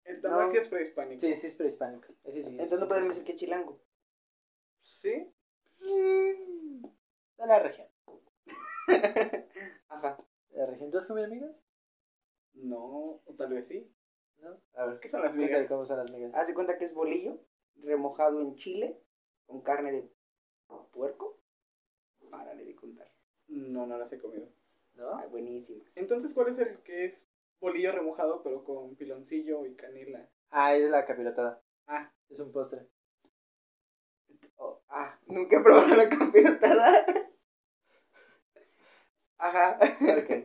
El 0.04 0.22
tamal 0.22 0.46
No. 0.46 0.52
sí 0.52 0.58
es 0.58 0.68
prehispánico. 0.68 1.20
Sí, 1.22 1.36
sí 1.38 1.48
es 1.48 1.56
prehispánico. 1.56 2.14
Ese 2.24 2.44
sí. 2.44 2.50
Entonces 2.52 2.80
no 2.80 2.88
podemos 2.88 3.10
decir 3.10 3.24
que 3.24 3.32
es 3.32 3.38
chilango. 3.40 3.80
¿Sí? 4.84 5.28
Mm, 5.82 6.84
De 7.38 7.48
la 7.48 7.60
región. 7.60 7.88
Ajá. 9.90 10.18
¿De 10.52 10.58
la 10.60 10.66
región? 10.66 10.92
¿Tú 10.92 11.00
has 11.00 11.08
comido 11.08 11.26
amigas? 11.26 11.66
No, 12.58 13.22
o 13.26 13.34
tal 13.38 13.54
vez 13.54 13.68
sí. 13.68 13.90
¿No? 14.40 14.60
A 14.76 14.86
ver, 14.86 15.00
¿Qué 15.00 15.10
son 15.10 15.22
las 15.22 15.36
migas? 15.36 15.68
cómo 15.68 15.86
son 15.86 15.98
las 15.98 16.12
migas. 16.12 16.32
Haz 16.34 16.48
de 16.48 16.54
cuenta 16.54 16.78
que 16.78 16.86
es 16.86 16.94
bolillo 16.94 17.40
remojado 17.78 18.42
en 18.42 18.56
chile 18.56 19.00
con 19.46 19.62
carne 19.62 19.92
de 19.92 20.10
puerco. 20.92 21.40
Párale 22.30 22.66
de 22.66 22.76
contar. 22.76 23.08
No, 23.48 23.86
no 23.86 23.98
las 23.98 24.12
he 24.12 24.20
comido. 24.20 24.48
¿No? 24.96 25.12
Ah, 25.14 25.26
buenísimas. 25.28 25.96
Entonces, 25.98 26.34
¿cuál 26.34 26.50
es 26.50 26.58
el 26.60 26.78
que 26.84 27.06
es 27.06 27.28
bolillo 27.60 27.92
remojado 27.92 28.42
pero 28.44 28.64
con 28.64 28.96
piloncillo 28.96 29.66
y 29.66 29.76
canela? 29.76 30.30
Ah, 30.50 30.76
es 30.76 30.90
la 30.90 31.06
capirotada. 31.06 31.62
Ah, 31.88 32.12
Es 32.30 32.40
un 32.40 32.52
postre. 32.52 32.88
Oh, 34.58 34.82
ah, 34.90 35.18
nunca 35.28 35.58
he 35.58 35.64
probado 35.64 35.96
la 35.96 36.10
capirotada. 36.18 37.06
Ajá. 39.38 39.78
Ok. 40.02 40.37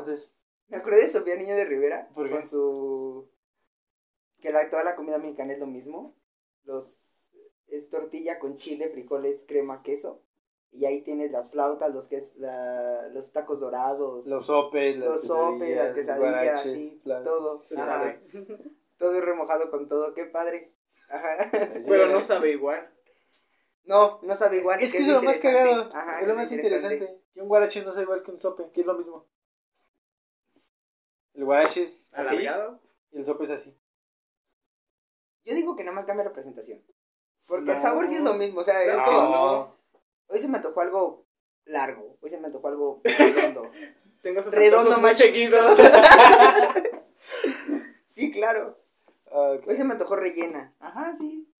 Entonces, 0.00 0.32
Me 0.68 0.76
acordé 0.76 0.98
de 0.98 1.08
Sofía 1.08 1.36
Niño 1.36 1.54
de 1.56 1.64
Rivera. 1.64 2.08
¿Por 2.14 2.28
qué? 2.28 2.34
Con 2.34 2.46
su. 2.46 3.30
Que 4.40 4.52
la, 4.52 4.68
toda 4.70 4.84
la 4.84 4.96
comida 4.96 5.18
mexicana 5.18 5.52
es 5.52 5.58
lo 5.58 5.66
mismo. 5.66 6.16
Los. 6.64 7.14
Es 7.66 7.88
tortilla 7.88 8.38
con 8.38 8.56
chile, 8.56 8.88
frijoles, 8.88 9.44
crema, 9.46 9.82
queso. 9.82 10.22
Y 10.72 10.84
ahí 10.84 11.02
tienes 11.02 11.30
las 11.32 11.50
flautas, 11.50 11.92
los, 11.92 12.06
que 12.08 12.16
es 12.16 12.36
la- 12.36 13.08
los 13.08 13.32
tacos 13.32 13.58
dorados. 13.60 14.26
los 14.26 14.46
sopes, 14.46 14.96
las 14.96 15.08
los 15.08 15.22
sopes, 15.24 15.76
las 15.76 15.92
quesadillas, 15.92 16.32
guaraches, 16.32 16.72
sí, 16.72 17.02
todo. 17.04 17.56
Ajá. 17.56 17.64
sabe. 17.66 18.26
Todo 18.96 19.14
es 19.14 19.24
remojado 19.24 19.70
con 19.70 19.88
todo, 19.88 20.12
qué 20.12 20.26
padre. 20.26 20.74
Ajá. 21.08 21.50
Pero 21.88 22.08
no 22.08 22.20
sabe 22.22 22.52
igual. 22.52 22.92
No, 23.84 24.20
no 24.22 24.36
sabe 24.36 24.58
igual. 24.58 24.80
Es 24.82 24.92
que 24.92 24.98
es 24.98 25.08
es 25.08 25.14
lo 25.14 25.22
más 25.22 25.36
interesante. 25.36 25.70
cagado. 25.70 25.90
Ajá, 25.94 26.20
es 26.20 26.28
lo 26.28 26.34
más 26.34 26.52
interesante. 26.52 26.94
interesante. 26.96 27.24
Que 27.32 27.40
un 27.40 27.48
guarache 27.48 27.82
no 27.82 27.92
sea 27.92 28.02
igual 28.02 28.22
que 28.22 28.30
un 28.30 28.38
sope, 28.38 28.70
que 28.72 28.82
es 28.82 28.86
lo 28.86 28.98
mismo. 28.98 29.26
El 31.34 31.44
guarache 31.44 31.82
es 31.82 32.10
así 32.14 32.36
¿Alargado? 32.46 32.80
y 33.12 33.18
el 33.18 33.26
sope 33.26 33.44
es 33.44 33.50
así. 33.50 33.76
Yo 35.44 35.54
digo 35.54 35.76
que 35.76 35.84
nada 35.84 35.94
más 35.94 36.04
cambia 36.04 36.24
la 36.24 36.32
presentación. 36.32 36.82
Porque 37.46 37.72
el 37.72 37.80
sabor 37.80 38.06
sí 38.06 38.16
es 38.16 38.22
lo 38.22 38.34
mismo. 38.34 38.60
O 38.60 38.64
sea, 38.64 38.82
es 38.84 38.94
como. 38.96 39.22
No. 39.28 39.76
Hoy 40.28 40.38
se 40.38 40.48
me 40.48 40.56
antojó 40.58 40.80
algo 40.80 41.26
largo. 41.64 42.16
Hoy 42.20 42.30
se 42.30 42.38
me 42.38 42.46
antojó 42.46 42.68
algo 42.68 43.00
redondo. 43.04 43.70
Tengo 44.22 44.40
esos 44.40 44.52
redondo 44.54 44.90
antojos 44.94 45.02
más 45.02 45.12
muy 45.18 45.20
chiquito. 45.22 45.56
sí, 48.06 48.30
claro. 48.30 48.78
Ah, 49.32 49.54
ok. 49.58 49.66
Hoy 49.68 49.76
se 49.76 49.84
me 49.84 49.92
antojó 49.92 50.16
rellena. 50.16 50.74
Ajá, 50.78 51.14
sí. 51.16 51.50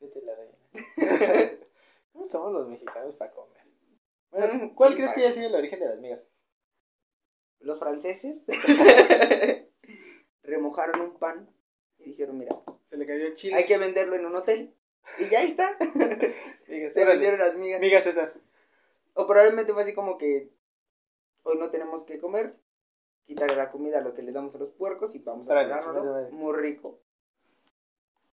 Vete 0.00 0.22
la 0.22 0.34
reina. 0.34 0.56
¿Cómo 2.12 2.24
somos 2.28 2.52
los 2.52 2.68
mexicanos 2.68 3.14
para 3.16 3.30
comer? 3.32 3.60
Bueno, 4.30 4.54
Mm, 4.54 4.74
¿cuál 4.74 4.90
sí, 4.90 4.96
crees 4.96 5.10
para- 5.10 5.20
que 5.20 5.26
haya 5.26 5.34
sido 5.34 5.48
el 5.48 5.54
origen 5.56 5.80
de 5.80 5.86
las 5.86 5.98
migas? 5.98 6.26
Los 7.60 7.78
franceses 7.78 8.44
remojaron 10.42 11.00
un 11.00 11.18
pan 11.18 11.48
y 11.98 12.04
dijeron, 12.04 12.38
mira, 12.38 12.56
Se 12.88 12.96
le 12.96 13.06
cayó 13.06 13.26
el 13.26 13.34
chile. 13.34 13.56
hay 13.56 13.64
que 13.64 13.78
venderlo 13.78 14.16
en 14.16 14.26
un 14.26 14.36
hotel. 14.36 14.74
Y 15.18 15.28
ya 15.28 15.42
está. 15.42 15.76
Migas, 16.68 16.94
Se 16.94 17.04
vendieron 17.04 17.38
las 17.40 17.56
migas. 17.56 17.80
Migas 17.80 18.04
César. 18.04 18.32
O 19.14 19.26
probablemente 19.26 19.72
fue 19.72 19.82
así 19.82 19.92
como 19.92 20.16
que 20.18 20.50
hoy 21.42 21.58
no 21.58 21.70
tenemos 21.70 22.04
que 22.04 22.18
comer, 22.18 22.56
quitarle 23.26 23.56
la 23.56 23.70
comida 23.70 23.98
a 23.98 24.02
lo 24.02 24.14
que 24.14 24.22
le 24.22 24.32
damos 24.32 24.54
a 24.54 24.58
los 24.58 24.70
puercos 24.70 25.14
y 25.14 25.18
vamos 25.18 25.48
a 25.48 25.54
madre. 25.54 26.30
Muy 26.30 26.54
rico. 26.54 27.00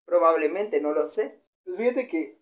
Probablemente, 0.06 0.80
no 0.82 0.94
lo 0.94 1.08
sé. 1.08 1.42
Pues 1.66 1.78
fíjate 1.78 2.08
que. 2.08 2.40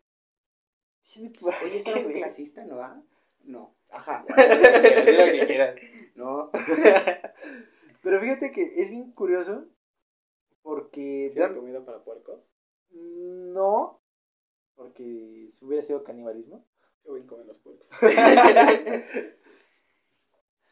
Oye, 1.64 1.80
¿eso 1.80 1.96
no 1.96 2.02
fue 2.04 2.14
clasista, 2.14 2.66
no 2.66 2.78
va? 2.78 3.02
No. 3.44 3.75
Ajá. 3.90 4.26
Lo 4.30 4.36
que 4.36 5.44
quieras. 5.48 5.76
No. 6.16 6.52
Pero 8.02 8.20
fíjate 8.22 8.52
que 8.52 8.74
es 8.82 8.90
bien 8.90 9.12
curioso 9.14 9.66
porque 10.62 11.32
¿Sí 11.34 11.42
hay 11.42 11.54
comida 11.54 11.84
para 11.86 12.04
puercos? 12.04 12.42
no, 12.92 14.02
porque 14.76 15.48
si 15.52 15.66
hubiera 15.66 15.84
sido 15.84 16.04
canibalismo. 16.04 16.66
Qué 17.04 17.12
bien 17.12 17.28
comen 17.28 17.48
los 17.48 17.58
puercos. 17.58 17.88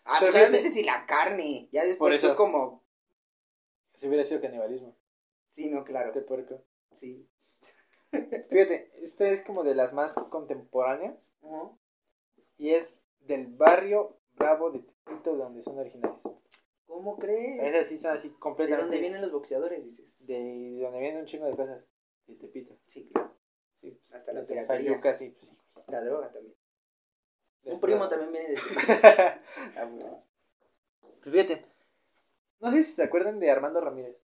Ah, 0.05 0.17
pues 0.19 0.35
obviamente 0.35 0.69
si 0.71 0.83
la 0.83 1.05
carne. 1.05 1.69
Ya 1.71 1.81
Por 1.81 1.87
después 1.89 2.15
eso. 2.15 2.31
tú 2.31 2.35
como. 2.35 2.83
Si 3.95 4.07
hubiera 4.07 4.23
sido 4.23 4.41
canibalismo 4.41 4.97
Sí, 5.49 5.69
no, 5.69 5.83
claro. 5.83 6.11
de 6.11 6.21
puerco. 6.21 6.63
Sí. 6.91 7.29
Fíjate, 8.11 8.91
esta 9.01 9.29
es 9.29 9.43
como 9.43 9.63
de 9.63 9.75
las 9.75 9.93
más 9.93 10.15
contemporáneas. 10.29 11.35
Y 12.57 12.73
es 12.73 13.05
del 13.19 13.47
barrio 13.47 14.17
Bravo 14.35 14.71
de 14.71 14.79
Tepito, 14.79 15.33
de 15.33 15.37
donde 15.37 15.61
son 15.61 15.77
originarios. 15.79 16.21
¿Cómo 16.85 17.17
crees? 17.17 17.61
Esas 17.63 17.87
sí 17.87 17.97
son 17.97 18.13
así 18.13 18.29
¿De 18.29 18.39
completamente. 18.39 18.83
dónde 18.83 18.99
vienen 18.99 19.21
los 19.21 19.31
boxeadores, 19.31 19.83
dices? 19.83 20.25
De, 20.25 20.33
de 20.35 20.81
donde 20.81 20.99
vienen 20.99 21.21
un 21.21 21.25
chingo 21.25 21.45
de 21.45 21.55
cosas. 21.55 21.83
De 22.27 22.35
Tepito. 22.35 22.77
Sí, 22.85 23.09
claro. 23.11 23.35
Sí, 23.81 23.91
pues, 23.91 24.13
Hasta 24.13 24.33
la 24.33 24.43
piratería. 24.43 24.93
Sí, 25.15 25.29
pues, 25.29 25.47
sí. 25.47 25.57
La 25.87 26.01
droga 26.01 26.31
también. 26.31 26.55
Un 27.65 27.79
primo 27.79 28.07
también 28.09 28.31
viene 28.31 28.49
de... 28.49 28.55
Ah, 29.77 29.85
bueno. 29.85 30.23
Pues 31.01 31.31
fíjate. 31.33 31.65
No 32.59 32.71
sé 32.71 32.83
si 32.83 32.93
se 32.93 33.03
acuerdan 33.03 33.39
de 33.39 33.49
Armando 33.51 33.81
Ramírez. 33.81 34.17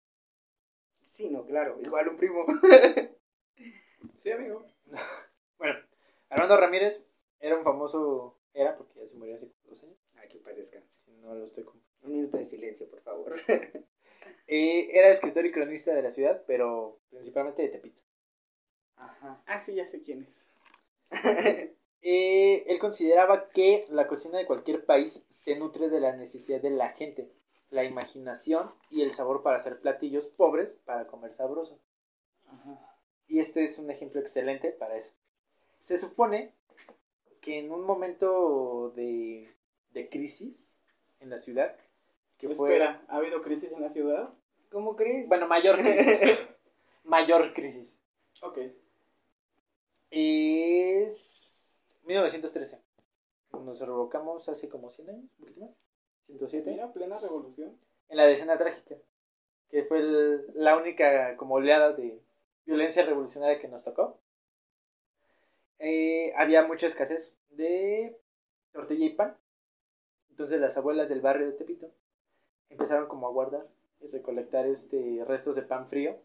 Sí, 1.02 1.30
no, 1.30 1.44
claro. 1.44 1.78
Igual 1.80 2.08
un 2.08 2.16
primo. 2.16 2.44
Sí, 4.18 4.30
amigo. 4.30 4.62
Bueno, 5.58 5.76
Armando 6.28 6.56
Ramírez 6.56 7.02
era 7.40 7.57
un 7.59 7.64
famoso. 7.64 8.37
Era 8.55 8.77
porque 8.77 9.01
ya 9.01 9.07
se 9.07 9.16
murió 9.16 9.37
hace 9.37 9.46
como 9.48 9.70
dos 9.70 9.83
años. 9.85 9.98
Ay, 10.14 10.29
que 10.29 10.38
paz 10.38 10.57
descanse. 10.57 11.01
No 11.22 11.35
lo 11.35 11.44
estoy 11.46 11.64
con- 11.64 11.83
Un 12.03 12.12
minuto 12.12 12.37
de 12.38 12.44
silencio, 12.44 12.88
por 12.90 13.01
favor. 13.01 13.35
Eh, 14.51 14.88
era 14.98 15.11
escritor 15.11 15.44
y 15.44 15.53
cronista 15.53 15.94
de 15.94 16.03
la 16.03 16.11
ciudad, 16.11 16.42
pero 16.46 16.98
principalmente 17.11 17.61
de 17.62 17.68
Tepito. 17.68 18.01
Ajá. 18.96 19.42
Ah, 19.46 19.61
sí, 19.61 19.74
ya 19.74 19.87
sé 19.87 20.03
quién 20.03 20.22
es. 20.22 20.29
Eh, 22.01 22.64
él 22.68 22.79
consideraba 22.79 23.48
que 23.48 23.85
la 23.90 24.07
cocina 24.07 24.38
de 24.38 24.46
cualquier 24.46 24.87
país 24.87 25.24
se 25.29 25.59
nutre 25.59 25.88
de 25.90 25.98
la 26.01 26.14
necesidad 26.16 26.61
de 26.61 26.70
la 26.70 26.90
gente, 26.90 27.31
la 27.70 27.83
imaginación 27.85 28.72
y 28.88 29.03
el 29.03 29.14
sabor 29.14 29.42
para 29.42 29.57
hacer 29.57 29.81
platillos 29.81 30.29
pobres 30.29 30.74
para 30.85 31.09
comer 31.09 31.33
sabroso. 31.33 31.81
Ajá. 32.46 32.96
Y 33.27 33.40
este 33.40 33.64
es 33.64 33.79
un 33.81 33.90
ejemplo 33.90 34.20
excelente 34.20 34.70
para 34.70 34.96
eso. 34.96 35.12
Se 35.83 35.98
supone 35.98 36.55
que 37.48 37.58
en 37.61 37.72
un 37.72 37.82
momento 37.87 38.90
de, 38.94 39.48
de 39.92 40.08
crisis 40.11 40.82
en 41.20 41.30
la 41.30 41.38
ciudad, 41.38 41.74
que 42.37 42.46
fue... 42.50 42.74
Espera, 42.74 43.02
¿ha 43.08 43.16
habido 43.16 43.40
crisis 43.40 43.72
en 43.72 43.80
la 43.80 43.88
ciudad? 43.88 44.28
¿Cómo 44.70 44.96
crees? 44.96 45.26
Bueno, 45.28 45.48
mayor 45.48 45.78
crisis. 45.78 46.46
mayor 47.04 47.54
crisis. 47.54 47.90
Ok. 48.42 48.58
Es 50.11 51.80
1913. 52.04 52.82
Nos 53.64 53.80
revocamos 53.80 54.46
hace 54.50 54.68
como 54.68 54.90
100 54.90 55.08
años, 55.08 55.24
un 55.38 55.44
poquito 55.46 55.61
más. 55.61 55.70
107. 56.26 56.70
Mira, 56.70 56.92
plena 56.92 57.18
revolución. 57.18 57.78
En 58.11 58.18
la 58.18 58.26
decena 58.26 58.58
trágica. 58.58 58.96
que 59.70 59.84
fue 59.84 60.00
el- 60.00 60.44
la 60.54 60.76
única 60.76 61.37
como 61.38 61.54
oleada 61.56 61.92
de 61.94 62.22
violencia 62.66 63.04
revolucionaria 63.06 63.58
que 63.58 63.68
nos 63.68 63.84
tocó, 63.84 64.18
eh, 65.78 66.32
había 66.36 66.66
mucha 66.66 66.86
escasez 66.86 67.40
de 67.50 68.16
tortilla 68.72 69.06
y 69.06 69.10
pan. 69.10 69.36
Entonces 70.30 70.60
las 70.60 70.76
abuelas 70.76 71.08
del 71.08 71.20
barrio 71.20 71.46
de 71.46 71.52
Tepito 71.52 71.90
empezaron 72.70 73.08
como 73.08 73.26
a 73.26 73.32
guardar 73.32 73.66
y 74.00 74.08
recolectar 74.08 74.66
este 74.66 75.24
restos 75.26 75.56
de 75.56 75.62
pan 75.62 75.88
frío 75.88 76.16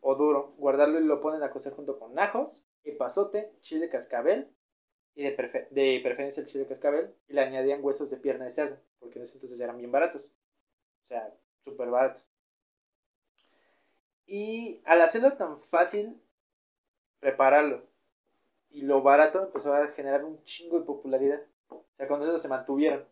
o 0.00 0.14
duro, 0.16 0.52
guardarlo 0.58 1.00
y 1.00 1.04
lo 1.04 1.20
ponen 1.20 1.42
a 1.42 1.50
cocer 1.50 1.72
junto 1.72 1.98
con 1.98 2.18
ajos, 2.18 2.64
epazote, 2.84 3.50
chile 3.62 3.88
cascabel 3.88 4.48
y 5.14 5.22
de, 5.22 5.36
prefe- 5.36 5.68
de 5.70 6.00
preferencia 6.02 6.42
el 6.42 6.46
chile 6.46 6.66
cascabel 6.66 7.14
y 7.28 7.32
le 7.32 7.40
añadían 7.40 7.82
huesos 7.82 8.10
de 8.10 8.18
pierna 8.18 8.44
de 8.44 8.50
cerdo, 8.50 8.76
porque 8.98 9.18
en 9.18 9.24
ese 9.24 9.34
entonces 9.34 9.60
eran 9.60 9.78
bien 9.78 9.90
baratos. 9.90 10.26
O 10.26 11.08
sea, 11.08 11.32
súper 11.64 11.88
baratos. 11.88 12.22
Y 14.26 14.80
al 14.84 15.00
hacerlo 15.00 15.36
tan 15.36 15.60
fácil 15.62 16.20
prepararlo 17.20 17.82
y 18.74 18.82
lo 18.82 19.02
barato 19.02 19.40
empezó 19.40 19.72
a 19.72 19.86
generar 19.92 20.24
un 20.24 20.42
chingo 20.42 20.80
de 20.80 20.84
popularidad. 20.84 21.40
O 21.68 21.84
sea, 21.96 22.08
con 22.08 22.20
eso 22.22 22.36
se 22.38 22.48
mantuvieron. 22.48 23.06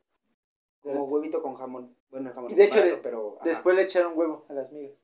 Como 0.81 1.05
huevito 1.05 1.41
con 1.41 1.55
jamón. 1.55 1.97
Bueno, 2.11 2.33
jamón 2.35 2.51
Y 2.51 2.57
de 2.57 2.65
hecho, 2.65 2.81
barato, 2.81 3.01
pero. 3.01 3.39
Después 3.45 3.77
le 3.77 3.83
echaron 3.83 4.19
huevo 4.19 4.45
a 4.49 4.55
las 4.55 4.73
migas. 4.73 4.99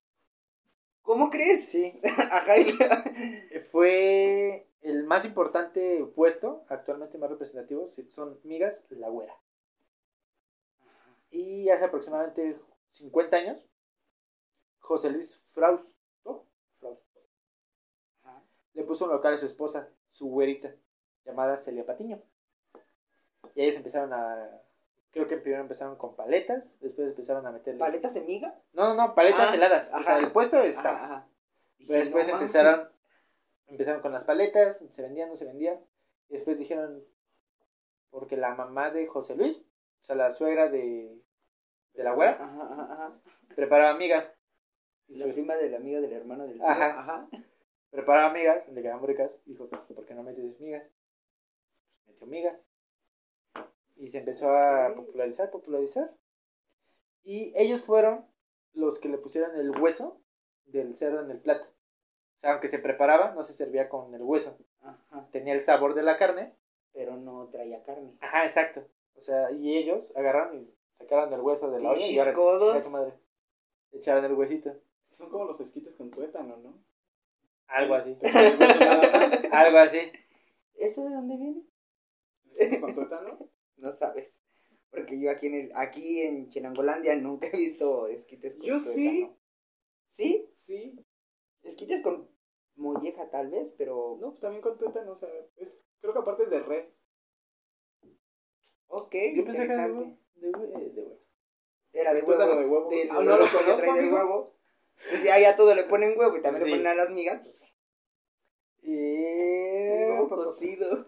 ¿Cómo 1.03 1.31
crees? 1.31 1.69
Sí. 1.69 2.01
Ajá. 2.33 2.57
Eh, 2.57 3.61
Fue 3.71 4.69
el 4.83 5.05
más 5.05 5.25
importante 5.25 6.05
puesto, 6.17 6.65
actualmente 6.69 7.19
más 7.19 7.31
representativo, 7.31 7.87
son 8.09 8.41
migas 8.43 8.85
La 8.91 9.09
Güera. 9.09 9.35
Y 11.31 11.69
hace 11.69 11.85
aproximadamente 11.85 12.59
50 12.91 13.37
años, 13.37 13.69
José 14.81 15.11
Luis 15.11 15.41
Frausto, 15.51 16.47
Frausto 16.81 17.21
le 18.75 18.85
puso 18.85 19.05
un 19.05 19.11
local 19.11 19.35
a 19.35 19.39
su 19.39 19.45
esposa, 19.45 19.89
su 20.19 20.27
güerita, 20.27 20.75
llamada 21.25 21.57
Celia 21.57 21.87
Patiño. 21.87 22.21
Y 23.55 23.63
ellos 23.63 23.77
empezaron 23.77 24.13
a... 24.13 24.51
Creo 25.11 25.27
que 25.27 25.37
primero 25.39 25.63
empezaron 25.63 25.97
con 25.97 26.15
paletas, 26.17 26.75
después 26.81 27.09
empezaron 27.09 27.47
a 27.47 27.51
meterle... 27.53 27.79
¿Paletas 27.79 28.15
de 28.15 28.21
miga? 28.23 28.55
No, 28.73 28.89
no, 28.89 28.95
no, 28.95 29.15
paletas 29.15 29.51
Ah, 29.51 29.55
heladas. 29.55 29.91
O 29.95 30.03
sea, 30.03 30.19
el 30.19 30.31
puesto. 30.33 30.59
Ajá, 30.59 31.05
ajá. 31.05 31.27
Pero 31.87 32.01
después 32.01 32.29
no 32.29 32.35
empezaron, 32.35 32.89
empezaron 33.69 34.01
con 34.03 34.13
las 34.13 34.25
paletas, 34.25 34.85
se 34.91 35.03
vendían, 35.03 35.29
no 35.31 35.37
se 35.37 35.45
vendían. 35.47 35.79
Y 36.29 36.35
después 36.35 36.59
dijeron, 36.59 37.03
porque 38.11 38.37
la 38.37 38.55
mamá 38.55 38.91
de 38.91 39.07
José 39.07 39.35
Luis, 39.37 39.65
o 40.03 40.05
sea, 40.05 40.17
la 40.17 40.31
suegra 40.33 40.69
de, 40.69 41.17
de 41.95 42.03
la 42.05 42.13
güera, 42.13 42.33
Ajá, 42.33 42.69
ajá, 42.73 42.93
ajá. 42.93 43.13
preparaba 43.55 43.97
migas. 43.97 44.33
Y 45.07 45.17
La 45.17 45.27
su- 45.27 45.33
prima 45.33 45.55
de 45.57 45.71
la 45.71 45.79
amiga 45.79 46.01
del 46.01 46.13
hermano 46.13 46.45
del 46.47 46.59
tío. 46.59 46.67
Ajá. 46.69 47.01
Ajá. 47.01 47.29
Preparaba 47.91 48.33
migas, 48.33 48.69
le 48.69 48.83
quedaban 48.83 49.07
ricas. 49.07 49.41
Dijo, 49.45 49.69
"Pues, 49.69 49.81
¿por 49.83 50.05
qué 50.05 50.15
no 50.15 50.23
metes 50.23 50.61
migas? 50.61 50.85
Metió 52.07 52.27
migas. 52.27 52.59
Y 53.97 54.09
se 54.09 54.19
empezó 54.19 54.51
a 54.51 54.95
popularizar, 54.95 55.51
popularizar. 55.51 56.15
Y 57.25 57.53
ellos 57.57 57.83
fueron 57.83 58.25
los 58.73 58.99
que 58.99 59.09
le 59.09 59.19
pusieron 59.19 59.57
el 59.57 59.71
hueso 59.79 60.21
del 60.67 60.97
cerdo 60.97 61.21
en 61.21 61.31
el 61.31 61.41
plato. 61.41 61.67
O 62.37 62.41
sea, 62.41 62.53
aunque 62.53 62.69
se 62.69 62.79
preparaba, 62.79 63.33
no 63.33 63.43
se 63.43 63.53
servía 63.53 63.89
con 63.89 64.15
el 64.15 64.23
hueso. 64.23 64.57
Ajá. 64.83 65.29
Tenía 65.33 65.55
el 65.55 65.61
sabor 65.61 65.95
de 65.95 66.05
la 66.05 66.17
carne. 66.17 66.55
Pero 66.93 67.17
no 67.17 67.49
traía 67.49 67.83
carne. 67.83 68.17
Ajá, 68.21 68.45
exacto. 68.45 68.85
O 69.17 69.21
sea, 69.21 69.51
y 69.51 69.77
ellos 69.77 70.13
agarraron 70.17 70.57
y 70.57 70.75
sacaron 70.97 71.33
el 71.33 71.41
hueso 71.41 71.71
de 71.71 71.81
la 71.81 71.91
olla 71.91 72.07
y 72.07 72.19
ahora 72.19 72.33
madre. 72.91 73.15
Echaron 73.93 74.25
el 74.25 74.35
huesito. 74.35 74.73
Son 75.11 75.31
como 75.31 75.45
los 75.45 75.61
esquites 75.61 75.97
con 75.97 76.11
tuétano, 76.11 76.57
¿no? 76.59 76.75
Algo 77.69 77.95
así. 77.95 78.17
Algo 79.53 79.79
así. 79.79 80.01
¿Eso 80.75 81.05
de 81.05 81.15
dónde 81.15 81.37
viene? 81.37 81.65
con. 82.81 83.51
No 83.77 83.93
sabes. 83.93 84.41
Porque 84.91 85.21
yo 85.21 85.31
aquí 85.31 85.47
en 85.49 85.55
el, 85.55 85.71
aquí 85.75 86.23
en 86.23 86.49
Chenangolandia 86.51 87.15
nunca 87.17 87.49
he 87.53 87.57
visto 87.57 88.09
esquites 88.09 88.57
con 88.57 88.65
Yo 88.67 88.81
sí. 88.81 89.05
tuétano. 89.05 89.39
¿Sí? 90.11 90.51
Sí. 90.57 90.97
Esquites 91.63 92.03
con 92.03 92.29
molleja 92.77 93.29
tal 93.31 93.51
vez, 93.51 93.73
pero... 93.77 94.17
No, 94.21 94.31
pues 94.31 94.41
también 94.41 94.63
con 94.63 94.79
tuétano, 94.79 95.13
o 95.13 95.17
sea, 95.17 95.29
es, 95.57 95.83
creo 96.01 96.13
que 96.15 96.19
aparte 96.21 96.45
es 96.45 96.51
de 96.51 96.61
res. 96.61 96.89
Ok, 98.87 99.15
Yo 99.37 99.45
pensé 99.45 99.67
que 99.67 99.73
era 99.75 99.87
de 99.89 99.93
interesante. 99.93 99.99
huevo. 99.99 100.19
De 100.35 100.53
hue- 100.53 100.81
eh, 100.81 100.91
de 100.95 101.03
huevo. 101.03 101.21
Era 101.93 102.15
de 102.15 102.23
huevo. 102.23 102.39
de 102.39 102.67
huevo. 102.67 102.89
Ah, 103.11 103.15
no 103.15 103.21
lo 103.23 103.35
huevo 103.35 103.45
que 103.47 103.57
conozco, 103.59 103.77
trae 103.77 103.91
del 103.93 103.99
amigo. 104.01 104.17
huevo. 104.17 104.58
Pues 105.11 105.23
ya, 105.25 105.39
ya 105.39 105.57
todo 105.57 105.75
le 105.75 105.85
ponen 105.85 106.19
huevo 106.19 106.37
y 106.37 106.43
también 106.43 106.65
Sí. 106.65 106.71
le 106.71 106.77
ponen 106.77 106.87
a 106.93 106.95
las 106.95 107.11
migas. 107.11 107.41
Pues, 107.43 107.63
Y... 108.83 108.91
un 108.91 110.11
huevo 110.13 110.29
pa- 110.29 110.37
cocido. 110.37 111.07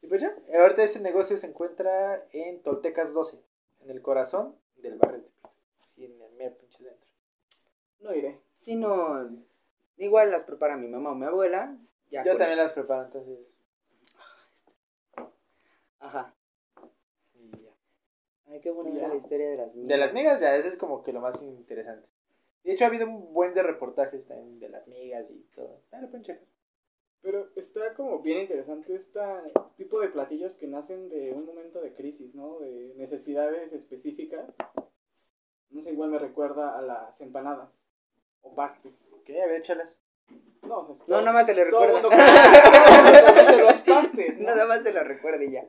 Y 0.00 0.06
pues 0.08 0.20
ya, 0.20 0.34
ahorita 0.60 0.82
ese 0.82 1.00
negocio 1.00 1.36
se 1.38 1.46
encuentra 1.46 2.26
en 2.32 2.60
Toltecas 2.62 3.14
12, 3.14 3.40
en 3.80 3.90
el 3.90 4.02
corazón 4.02 4.56
del 4.76 4.98
barrio 4.98 5.18
de 5.18 5.24
Tepito. 5.24 5.50
Así 5.82 6.04
en 6.04 6.20
el 6.20 6.32
mero 6.32 6.56
pinche 6.58 6.78
centro. 6.84 7.10
No 8.00 8.12
iré. 8.14 8.40
Si 8.54 8.74
no, 8.76 9.30
igual 9.96 10.30
las 10.32 10.42
prepara 10.44 10.76
mi 10.76 10.88
mamá 10.88 11.12
o 11.12 11.14
mi 11.14 11.24
abuela. 11.26 11.78
Ya 12.10 12.24
Yo 12.24 12.32
también 12.32 12.52
eso. 12.54 12.64
las 12.64 12.72
preparo, 12.72 13.04
entonces. 13.04 13.56
Ajá. 16.00 16.34
y 17.34 17.50
ya. 17.62 17.70
Ay, 18.48 18.60
qué 18.60 18.70
bonita 18.72 19.00
Ya. 19.02 19.08
la 19.08 19.14
historia 19.14 19.48
de 19.50 19.56
las 19.56 19.74
migas. 19.74 19.88
De 19.88 19.96
las 19.96 20.12
migas 20.12 20.40
ya, 20.40 20.56
ese 20.56 20.68
es 20.68 20.76
como 20.76 21.02
que 21.02 21.12
lo 21.12 21.20
más 21.20 21.40
interesante. 21.42 22.08
De 22.64 22.72
hecho, 22.72 22.84
ha 22.84 22.88
habido 22.88 23.06
un 23.08 23.32
buen 23.32 23.54
de 23.54 23.62
reportajes 23.62 24.26
también 24.26 24.60
de 24.60 24.68
las 24.68 24.86
migas 24.86 25.30
y 25.30 25.38
todo. 25.54 25.80
Ah, 25.90 26.00
lo 26.00 26.08
pueden 26.08 26.24
checar. 26.24 26.42
Pero 27.22 27.48
está 27.56 27.94
como 27.94 28.20
bien 28.20 28.40
interesante 28.40 28.94
este 28.94 29.20
tipo 29.76 30.00
de 30.00 30.08
platillos 30.08 30.56
que 30.58 30.66
nacen 30.66 31.08
de 31.08 31.32
un 31.32 31.46
momento 31.46 31.80
de 31.80 31.92
crisis, 31.94 32.34
¿no? 32.34 32.58
De 32.58 32.94
necesidades 32.96 33.72
específicas. 33.72 34.44
No 35.70 35.80
sé, 35.82 35.92
igual 35.92 36.10
me 36.10 36.18
recuerda 36.18 36.76
a 36.76 36.82
las 36.82 37.20
empanadas 37.20 37.70
o 38.42 38.54
pastes. 38.54 38.92
¿Qué? 39.24 39.40
A 39.40 39.46
ver, 39.46 39.56
échalas. 39.60 39.94
No, 40.62 40.80
o 40.80 40.86
sea, 40.86 40.94
No, 40.96 41.04
todo- 41.06 41.20
nada 41.22 41.32
más 41.32 41.46
se 41.46 41.54
le 41.54 41.64
todo 41.66 41.86
recuerda. 41.86 42.08
mundo 42.08 42.08
conoce 42.10 43.62
los 43.62 43.80
pastes, 43.82 44.38
¿no? 44.38 44.44
Nada 44.46 44.66
más 44.66 44.82
se 44.82 44.92
lo 44.92 45.04
recuerde 45.04 45.50
ya. 45.50 45.64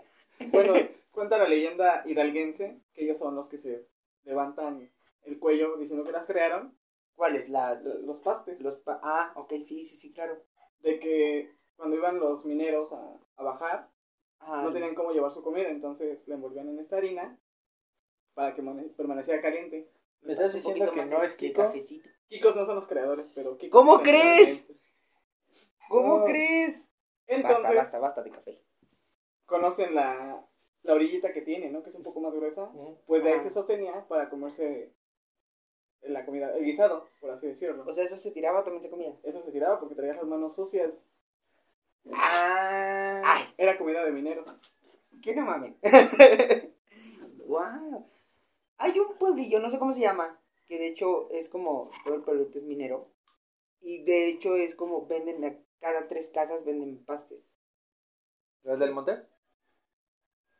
Bueno, 0.52 0.74
cuenta 1.12 1.38
la 1.38 1.48
leyenda 1.48 2.04
hidalguense 2.06 2.78
que 2.94 3.04
ellos 3.04 3.18
son 3.18 3.36
los 3.36 3.48
que 3.50 3.58
se 3.60 3.86
levantan 4.26 4.90
el 5.26 5.40
cuello 5.40 5.78
diciendo 5.78 6.04
que 6.04 6.12
las 6.12 6.26
crearon, 6.26 6.76
¿Cuáles? 7.16 7.50
Las... 7.50 7.84
los 7.84 8.20
pastes. 8.20 8.60
Los 8.62 8.78
pa- 8.78 9.00
ah, 9.04 9.34
ok, 9.36 9.52
sí, 9.54 9.86
sí, 9.86 9.96
sí, 9.98 10.14
claro. 10.14 10.44
De 10.80 11.00
que 11.00 11.56
cuando 11.76 11.96
iban 11.96 12.20
los 12.20 12.46
mineros 12.46 12.92
a, 12.94 13.18
a 13.38 13.44
bajar, 13.44 13.90
Ah, 14.46 14.64
no 14.66 14.74
tenían 14.74 14.94
cómo 14.94 15.12
llevar 15.14 15.32
su 15.32 15.42
comida, 15.42 15.70
entonces 15.70 16.20
la 16.28 16.36
envolvían 16.36 16.68
en 16.68 16.78
esta 16.80 16.98
harina 16.98 17.40
para 18.34 18.54
que 18.54 18.62
mane- 18.62 18.90
permaneciera 18.98 19.42
caliente. 19.42 19.90
¿Me 20.20 20.34
estás 20.34 20.50
un 20.54 20.58
diciendo 20.58 20.86
poquito 20.88 20.94
que 20.94 21.02
más 21.10 21.10
no 21.20 21.24
es 21.24 21.38
Kiko? 21.38 21.62
cafecito. 21.62 22.10
Kikos 22.28 22.54
no 22.58 22.66
son 22.66 22.76
los 22.76 22.88
creadores, 22.88 23.32
pero 23.34 23.58
Kikos 23.58 23.80
¿Cómo 23.80 24.02
crees? 24.02 24.74
¿Cómo 25.88 26.20
No. 26.20 26.26
crees? 26.26 26.92
Entonces, 27.28 27.62
Basta, 27.64 27.74
basta, 27.74 28.00
basta 28.00 28.24
de 28.24 28.32
café. 28.32 28.62
conocen 29.46 29.96
la, 29.96 30.46
la 30.82 30.94
orillita 30.94 31.32
que 31.32 31.42
tiene, 31.42 31.70
¿no? 31.72 31.82
Que 31.82 31.90
es 31.92 31.96
un 31.96 32.04
poco 32.04 32.20
más 32.20 32.34
gruesa. 32.34 32.70
Pues 33.08 33.24
de 33.24 33.32
ahí 33.32 33.40
Ah. 33.40 33.44
se 33.44 33.50
sostenía 33.50 34.06
para 34.10 34.30
comerse 34.30 34.94
la 36.06 36.26
comida, 36.26 36.56
el 36.56 36.66
guisado, 36.66 37.08
por 37.20 37.32
así 37.32 37.48
decirlo. 37.48 37.84
O 37.88 37.94
sea, 37.94 38.04
eso 38.04 38.18
se 38.18 38.32
tiraba 38.32 38.60
o 38.60 38.64
también 38.64 38.82
se 38.82 38.90
comía. 38.90 39.14
Eso 39.24 39.42
se 39.44 39.52
tiraba 39.52 39.80
porque 39.80 39.96
traías 39.96 40.18
las 40.18 40.26
manos 40.26 40.56
sucias. 40.56 40.92
Ah, 42.12 43.22
ay, 43.24 43.44
Era 43.58 43.78
comida 43.78 44.04
de 44.04 44.12
mineros. 44.12 44.50
que 45.22 45.36
no 45.36 45.46
mames. 45.46 45.76
wow. 47.48 48.06
Hay 48.78 49.00
un 49.00 49.18
pueblillo, 49.18 49.60
no 49.60 49.72
sé 49.72 49.80
cómo 49.80 49.94
se 49.94 50.02
llama, 50.02 50.40
que 50.68 50.78
de 50.78 50.88
hecho 50.88 51.30
es 51.32 51.48
como 51.48 51.90
todo 52.04 52.16
el 52.16 52.22
pueblito 52.22 52.58
es 52.58 52.64
minero. 52.66 53.08
Y 53.80 54.04
de 54.04 54.28
hecho 54.28 54.56
es 54.56 54.76
como 54.76 55.08
venden 55.08 55.44
a 55.46 55.58
cada 55.80 56.08
tres 56.08 56.30
casas 56.30 56.64
venden 56.64 57.04
pastes. 57.04 57.50
¿Las 58.64 58.80
del 58.80 58.94
Monte? 58.94 59.24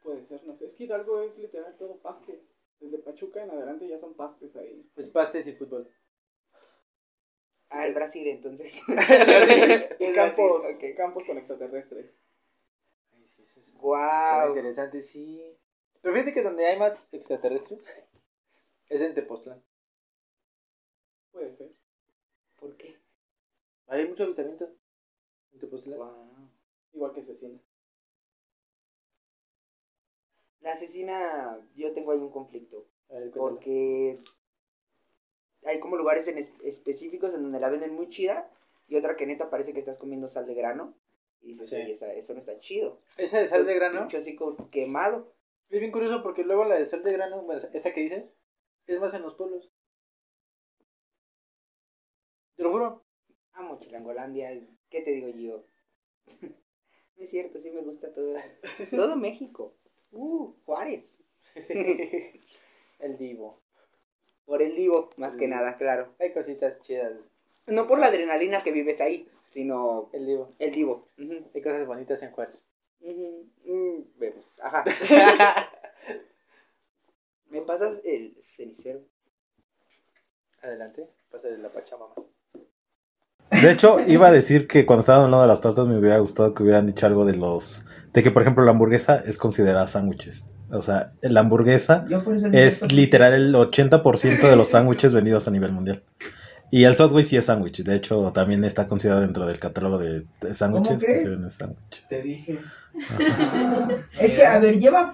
Puede 0.02 0.26
ser, 0.26 0.44
no 0.46 0.56
sé. 0.56 0.68
Es 0.68 0.76
que 0.76 0.84
Hidalgo 0.84 1.22
es 1.22 1.38
literal 1.38 1.76
todo 1.78 1.96
pastes. 1.98 2.42
Desde 2.84 2.98
Pachuca 2.98 3.42
en 3.42 3.50
adelante 3.50 3.88
ya 3.88 3.98
son 3.98 4.14
pastes 4.14 4.54
ahí. 4.58 4.86
Pues 4.94 5.10
pastes 5.10 5.48
y 5.48 5.54
fútbol. 5.54 5.90
Ah, 7.70 7.88
el 7.88 7.94
Brasil 7.94 8.28
entonces. 8.28 8.84
Y 10.00 10.04
El 10.04 10.14
campos, 10.14 10.62
Brasil, 10.64 10.92
ok. 10.92 10.98
campos 10.98 11.26
con 11.26 11.38
extraterrestres. 11.38 12.14
Ay, 13.14 13.26
sí, 13.30 13.44
eso 13.44 13.62
es- 13.62 13.68
Está 13.70 13.80
Wow. 13.80 14.50
interesante, 14.50 15.02
sí. 15.02 15.58
Pero 16.02 16.14
fíjate 16.14 16.34
que 16.34 16.44
donde 16.44 16.66
hay 16.66 16.78
más 16.78 17.08
extraterrestres 17.14 17.86
es 18.90 19.02
en 19.02 19.14
Tepoztlán. 19.16 19.64
Puede 21.32 21.56
ser. 21.56 21.72
¿Por 22.60 22.76
qué? 22.76 22.98
Hay 23.88 24.06
mucho 24.10 24.24
avistamiento 24.24 24.70
en 25.54 25.60
Tepoztlán. 25.60 26.00
Wow. 26.00 26.50
Igual 26.92 27.14
que 27.14 27.22
asesina. 27.22 27.58
La 30.64 30.72
asesina, 30.74 31.60
yo 31.76 31.94
tengo 31.94 32.12
ahí 32.12 32.18
un 32.20 32.32
conflicto. 32.32 32.88
A 33.10 33.14
ver, 33.16 33.32
cuéntalo. 33.32 33.50
Porque 33.56 34.18
hay 35.66 35.80
como 35.80 35.98
lugares 35.98 36.28
en 36.28 36.38
es- 36.38 36.52
específicos 36.64 37.34
en 37.34 37.44
donde 37.44 37.60
la 37.60 37.70
venden 37.70 37.94
muy 37.94 38.10
chida 38.10 38.50
y 38.88 38.96
otra 38.96 39.16
que 39.16 39.26
neta 39.26 39.50
parece 39.50 39.74
que 39.74 39.80
estás 39.80 39.98
comiendo 39.98 40.28
sal 40.28 40.46
de 40.48 40.56
grano. 40.56 40.96
Y 41.42 41.48
dices, 41.50 41.70
Sí. 41.70 41.76
oye, 41.76 41.92
esa- 41.92 42.14
eso 42.14 42.34
no 42.34 42.40
está 42.40 42.58
chido. 42.60 43.02
Esa 43.18 43.40
de 43.42 43.50
sal 43.50 43.66
de 43.66 43.76
grano 43.76 44.00
Pinche 44.02 44.18
así 44.18 44.36
como 44.36 44.70
quemado. 44.70 45.34
es 45.70 45.80
bien 45.80 45.92
curioso 45.92 46.24
porque 46.24 46.44
luego 46.44 46.64
la 46.66 46.76
de 46.78 46.86
sal 46.86 47.04
de 47.04 47.12
grano, 47.12 47.42
bueno, 47.44 47.62
esa 47.74 47.94
que 47.94 48.02
dices, 48.02 48.24
es 48.88 49.00
más 49.02 49.14
en 49.14 49.22
los 49.24 49.36
pueblos. 49.36 49.70
Te 52.56 52.64
lo 52.64 52.72
juro. 52.72 53.04
Amo 53.54 53.80
Chilangolandia. 53.80 54.50
¿Qué 54.90 55.02
te 55.02 55.12
digo 55.12 55.28
yo? 55.30 55.66
no 57.18 57.24
es 57.24 57.30
cierto, 57.30 57.60
sí 57.60 57.70
me 57.72 57.82
gusta 57.82 58.14
todo. 58.14 58.34
Todo 58.92 59.18
México. 59.18 59.76
Uh, 60.14 60.54
Juárez. 60.66 61.20
El 63.00 63.18
divo. 63.18 63.60
Por 64.46 64.62
el 64.62 64.76
divo, 64.76 65.10
más 65.18 65.36
que 65.38 65.48
Mm. 65.48 65.52
nada, 65.52 65.78
claro. 65.78 66.14
Hay 66.20 66.34
cositas 66.34 66.82
chidas. 66.82 67.14
No 67.68 67.88
por 67.88 68.00
la 68.00 68.08
adrenalina 68.08 68.62
que 68.62 68.72
vives 68.72 69.00
ahí, 69.02 69.28
sino 69.50 70.10
El 70.14 70.26
divo. 70.26 70.54
el 70.60 70.72
divo. 70.72 71.08
Hay 71.54 71.62
cosas 71.62 71.86
bonitas 71.88 72.22
en 72.24 72.32
Juárez. 72.32 72.62
mm, 73.00 74.02
vemos. 74.18 74.46
Ajá. 74.62 74.84
¿Me 77.50 77.62
pasas 77.62 78.02
el 78.04 78.36
cenicero? 78.42 79.02
Adelante. 80.62 81.08
Pasa 81.30 81.50
la 81.50 81.70
pachamama. 81.70 82.16
De 83.62 83.72
hecho, 83.72 84.00
iba 84.08 84.28
a 84.28 84.32
decir 84.32 84.68
que 84.68 84.86
cuando 84.86 85.02
estaban 85.02 85.24
hablando 85.24 85.42
de 85.42 85.48
las 85.48 85.62
tortas 85.62 85.88
me 85.88 85.98
hubiera 85.98 86.18
gustado 86.20 86.54
que 86.54 86.64
hubieran 86.64 86.86
dicho 86.86 87.06
algo 87.06 87.26
de 87.26 87.36
los... 87.36 87.86
De 88.14 88.22
que, 88.22 88.32
por 88.32 88.42
ejemplo, 88.42 88.64
la 88.64 88.72
hamburguesa 88.72 89.24
es 89.26 89.38
considerada 89.38 89.88
sándwiches. 89.88 90.46
O 90.72 90.82
sea, 90.82 91.14
la 91.22 91.42
hamburguesa 91.42 92.06
es 92.52 92.92
literal 92.92 93.34
el 93.34 93.54
80% 93.54 94.50
de 94.50 94.56
los 94.56 94.70
sándwiches 94.70 95.14
vendidos 95.14 95.48
a 95.48 95.52
nivel 95.52 95.72
mundial. 95.72 96.04
Y 96.72 96.86
el 96.86 96.96
Subway 96.96 97.24
sí 97.24 97.38
es 97.38 97.46
sándwich. 97.46 97.84
De 97.84 97.96
hecho, 97.96 98.32
también 98.34 98.64
está 98.64 98.88
considerado 98.88 99.22
dentro 99.22 99.46
del 99.46 99.60
catálogo 99.60 100.00
de 100.00 100.26
sándwiches 100.54 101.02
que 101.02 101.06
crees? 101.06 101.22
se 101.22 101.30
venden 101.30 101.52
sándwiches. 101.52 102.04
Te 102.10 102.22
dije. 102.24 102.58
Es 104.20 104.32
que, 104.32 104.44
a 104.44 104.58
ver, 104.58 104.80
lleva. 104.80 105.14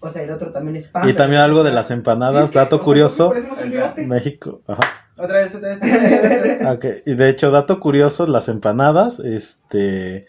O 0.00 0.08
sea, 0.08 0.22
el 0.22 0.30
otro 0.30 0.52
también 0.52 0.76
es 0.76 0.88
pan. 0.88 1.06
Y 1.06 1.12
también 1.12 1.42
algo 1.42 1.64
de 1.64 1.72
las 1.72 1.90
empanadas, 1.90 2.50
dato 2.50 2.80
curioso. 2.80 3.30
México, 4.06 4.62
ajá. 4.66 5.05
Otra 5.16 5.38
vez, 5.38 5.54
otra 5.54 5.76
vez. 5.76 6.66
Ok, 6.66 6.84
y 7.06 7.14
de 7.14 7.28
hecho, 7.28 7.50
dato 7.50 7.80
curioso, 7.80 8.26
las 8.26 8.48
empanadas, 8.48 9.18
este, 9.20 10.26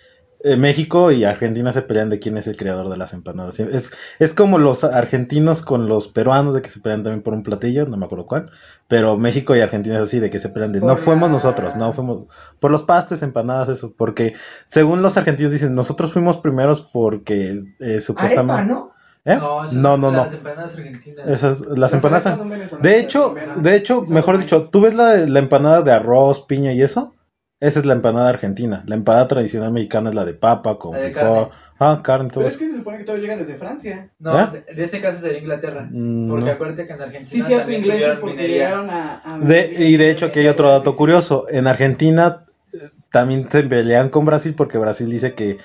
México 0.58 1.12
y 1.12 1.24
Argentina 1.24 1.74
se 1.74 1.82
pelean 1.82 2.10
de 2.10 2.20
quién 2.20 2.38
es 2.38 2.48
el 2.48 2.56
creador 2.56 2.90
de 2.90 2.98
las 2.98 3.14
empanadas. 3.14 3.60
Es, 3.60 3.92
es 4.20 4.34
como 4.34 4.60
los 4.60 4.84
argentinos 4.84 5.62
con 5.62 5.88
los 5.88 6.08
peruanos 6.08 6.54
de 6.54 6.62
que 6.62 6.70
se 6.70 6.80
pelean 6.80 7.04
también 7.04 7.24
por 7.24 7.34
un 7.34 7.44
platillo, 7.44 7.86
no 7.86 7.98
me 7.98 8.06
acuerdo 8.06 8.28
cuál, 8.28 8.52
pero 8.88 9.18
México 9.18 9.56
y 9.56 9.62
Argentina 9.62 9.96
es 9.96 10.02
así, 10.02 10.20
de 10.20 10.30
que 10.30 10.40
se 10.40 10.50
pelean 10.50 10.72
de, 10.72 10.82
no 10.82 10.96
fuimos 10.96 11.30
nosotros, 11.30 11.76
no 11.76 11.92
fuimos, 11.92 12.28
por 12.60 12.72
los 12.72 12.84
pastes, 12.84 13.24
empanadas, 13.24 13.70
eso, 13.70 13.94
porque 13.98 14.36
según 14.68 15.02
los 15.02 15.18
argentinos 15.18 15.52
dicen, 15.52 15.74
nosotros 15.74 16.14
fuimos 16.14 16.38
primeros 16.38 16.82
porque 16.82 17.60
eh, 17.80 18.00
supuestamente... 18.00 18.62
Arepa, 18.62 18.74
¿no? 18.74 18.97
¿Eh? 19.28 19.36
No, 19.36 19.64
esas 19.64 19.74
No, 19.74 19.98
no, 19.98 20.10
no. 20.12 20.18
Las 20.20 20.34
empanadas 20.34 20.76
argentinas. 20.76 21.28
Esas, 21.28 21.62
las 21.62 21.94
empanadas... 21.94 22.42
De 22.82 23.00
hecho, 23.00 23.36
de 23.58 23.76
hecho, 23.76 24.02
mejor 24.04 24.38
dicho, 24.38 24.70
¿tú 24.72 24.82
ves 24.82 24.96
la, 24.96 25.16
la 25.18 25.40
empanada 25.40 25.82
de 25.82 25.92
arroz, 25.92 26.42
piña 26.42 26.72
y 26.72 26.82
eso? 26.82 27.14
Esa 27.60 27.80
es 27.80 27.86
la 27.86 27.94
empanada 27.94 28.30
argentina. 28.30 28.84
La 28.86 28.96
empanada 28.96 29.28
tradicional 29.28 29.72
mexicana 29.74 30.10
es 30.10 30.16
la 30.16 30.26
de 30.26 30.34
papa 30.36 30.78
con 30.78 30.94
de 30.94 31.12
frijol. 31.12 31.50
Ah, 31.80 32.02
carne, 32.04 32.30
todo 32.30 32.42
Pero 32.42 32.50
es 32.50 32.58
que 32.58 32.68
se 32.70 32.78
supone 32.78 33.00
que 33.00 33.04
todo 33.04 33.18
llega 33.18 33.36
desde 33.36 33.56
Francia. 33.56 34.10
No, 34.20 34.40
¿Eh? 34.40 34.48
de, 34.68 34.76
de 34.76 34.84
este 34.84 35.02
caso 35.02 35.20
sería 35.20 35.40
Inglaterra. 35.40 35.88
Mm, 35.92 36.30
Porque 36.30 36.46
no. 36.46 36.52
acuérdate 36.52 36.88
que 36.88 36.94
en 36.94 37.02
Argentina. 37.02 37.30
Sí, 37.32 37.42
cierto, 37.42 37.72
ingleses 37.72 38.18
porque 38.20 38.36
minería. 38.36 38.64
llegaron 38.66 38.90
a... 38.92 39.22
a 39.26 39.40
De- 39.40 39.74
y 39.78 39.98
de 39.98 40.10
hecho, 40.12 40.28
aquí 40.28 40.40
hay 40.40 40.48
otro 40.48 40.70
dato 40.70 40.96
curioso. 40.96 41.46
En 41.50 41.68
Argentina 41.68 42.46
eh, 42.74 42.78
también 43.12 43.50
se 43.50 43.64
pelean 43.64 44.10
con 44.10 44.26
Brasil 44.26 44.54
porque 44.56 44.78
Brasil 44.78 45.10
dice 45.10 45.34
que 45.34 45.58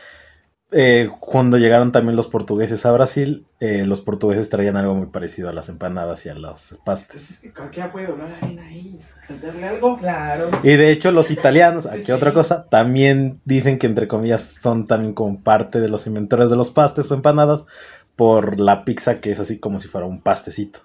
eh, 0.73 1.11
cuando 1.21 1.59
llegaron 1.59 1.93
también 1.93 2.17
los 2.17 2.29
portugueses 2.29 2.85
a 2.87 2.93
Brasil, 2.93 3.47
eh, 3.61 3.85
los 3.87 4.01
portugueses 4.01 4.49
traían 4.49 4.77
algo 4.77 4.95
muy 4.95 5.07
parecido 5.07 5.49
a 5.49 5.53
las 5.53 5.69
empanadas 5.69 6.25
y 6.27 6.31
a 6.31 6.35
los 6.35 6.79
pastes. 6.85 7.41
Cualquiera 7.55 7.93
puede 7.93 8.07
doblar 8.07 8.33
harina 8.41 8.65
ahí. 8.67 8.99
Meterle 9.29 9.69
algo. 9.69 9.99
Claro. 9.99 10.51
Y 10.63 10.77
de 10.77 10.91
hecho 10.91 11.11
los 11.13 11.31
italianos, 11.31 11.87
aquí 11.87 12.07
Sí. 12.07 12.13
otra 12.13 12.33
cosa, 12.33 12.67
también 12.69 13.41
dicen 13.45 13.79
que 13.79 13.87
entre 13.87 14.09
comillas 14.09 14.43
son 14.61 14.85
también 14.85 15.15
como 15.15 15.41
parte 15.43 15.81
de 15.81 15.89
los 15.89 16.07
inventores 16.07 16.51
de 16.51 16.57
los 16.57 16.71
pastes 16.71 17.11
o 17.11 17.15
empanadas 17.15 17.67
por 18.17 18.61
la 18.61 18.85
pizza 18.85 19.21
que 19.21 19.31
es 19.31 19.41
así 19.41 19.59
como 19.59 19.79
si 19.79 19.89
fuera 19.89 20.07
un 20.07 20.21
pastecito, 20.21 20.81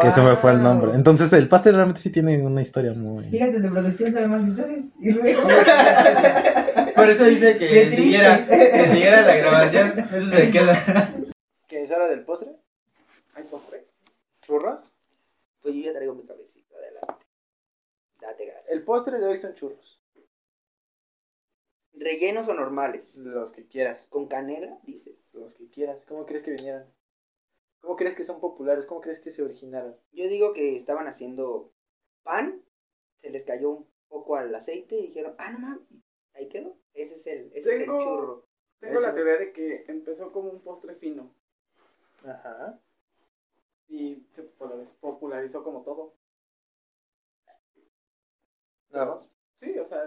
que 0.00 0.10
se 0.10 0.20
me 0.22 0.36
fue 0.36 0.52
el 0.52 0.60
nombre. 0.62 0.92
Entonces 0.94 1.32
el 1.32 1.48
pastel 1.48 1.74
realmente 1.74 2.00
sí 2.00 2.10
tiene 2.10 2.40
una 2.42 2.60
historia 2.60 2.92
muy... 2.92 3.28
Fíjate, 3.30 3.60
de 3.60 3.70
producción 3.70 4.12
sabe 4.12 4.28
más 4.28 4.44
que 4.44 4.50
ustedes. 4.50 4.84
Y 5.00 5.12
luego. 5.12 5.42
Por 6.96 7.10
eso 7.10 7.24
dice 7.24 7.58
que 7.58 7.68
Qué 7.68 7.90
siguiera, 7.90 8.46
que 8.48 8.86
siguiera 8.86 9.20
la 9.20 9.36
grabación. 9.36 9.98
Eso 9.98 10.26
se 10.34 10.50
queda. 10.50 10.74
¿Qué 11.68 11.82
es 11.82 11.90
hora 11.90 12.08
del 12.08 12.24
postre? 12.24 12.56
Hay 13.34 13.44
postre. 13.44 13.86
¿Churros? 14.40 14.80
Pues 15.60 15.74
yo 15.74 15.82
ya 15.82 15.92
traigo 15.92 16.14
mi 16.14 16.24
cabecita, 16.24 16.74
adelante. 16.76 17.26
Date 18.18 18.46
gracias. 18.46 18.70
El 18.70 18.82
postre 18.82 19.18
de 19.18 19.26
hoy 19.26 19.36
son 19.36 19.54
churros. 19.54 20.00
¿Rellenos 21.92 22.48
o 22.48 22.54
normales? 22.54 23.16
Los 23.18 23.52
que 23.52 23.66
quieras. 23.66 24.06
¿Con 24.08 24.26
canela, 24.28 24.78
dices? 24.84 25.34
Los 25.34 25.54
que 25.54 25.68
quieras. 25.68 26.04
¿Cómo 26.06 26.24
crees 26.24 26.42
que 26.42 26.52
vinieran? 26.52 26.90
¿Cómo 27.80 27.96
crees 27.96 28.14
que 28.14 28.24
son 28.24 28.40
populares? 28.40 28.86
¿Cómo 28.86 29.00
crees 29.00 29.20
que 29.20 29.30
se 29.30 29.42
originaron? 29.42 29.96
Yo 30.12 30.28
digo 30.28 30.52
que 30.54 30.76
estaban 30.76 31.06
haciendo 31.08 31.72
pan, 32.22 32.62
se 33.18 33.30
les 33.30 33.44
cayó 33.44 33.70
un 33.70 33.86
poco 34.08 34.36
al 34.36 34.54
aceite 34.54 34.96
y 34.96 35.08
dijeron, 35.08 35.34
ah, 35.38 35.50
no 35.52 35.58
mames, 35.58 35.86
ahí 36.34 36.48
quedó. 36.48 36.76
Ese 36.96 37.14
es 37.14 37.26
el, 37.26 37.50
ese 37.54 37.72
es 37.74 37.80
el 37.80 37.86
churro. 37.86 38.44
Tengo 38.80 39.00
la 39.00 39.14
teoría 39.14 39.36
de 39.36 39.52
que 39.52 39.84
empezó 39.88 40.32
como 40.32 40.50
un 40.50 40.60
postre 40.60 40.94
fino 40.96 41.30
Ajá. 42.24 42.80
y 43.88 44.26
se 44.30 44.42
popularizó- 44.44 44.96
popularizó 45.00 45.62
como 45.62 45.82
todo. 45.82 46.14
Nada 48.90 49.06
más. 49.06 49.30
Sí, 49.56 49.78
o 49.78 49.84
sea, 49.84 50.02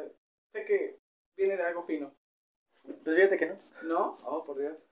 sé 0.52 0.66
que 0.66 1.00
viene 1.38 1.58
de 1.58 1.64
algo 1.64 1.84
fino. 1.84 2.14
Pues 3.04 3.16
fíjate 3.16 3.38
que 3.38 3.46
no. 3.48 3.58
¿No? 3.84 4.18
Oh, 4.26 4.44
por 4.44 4.58
Dios. 4.58 4.88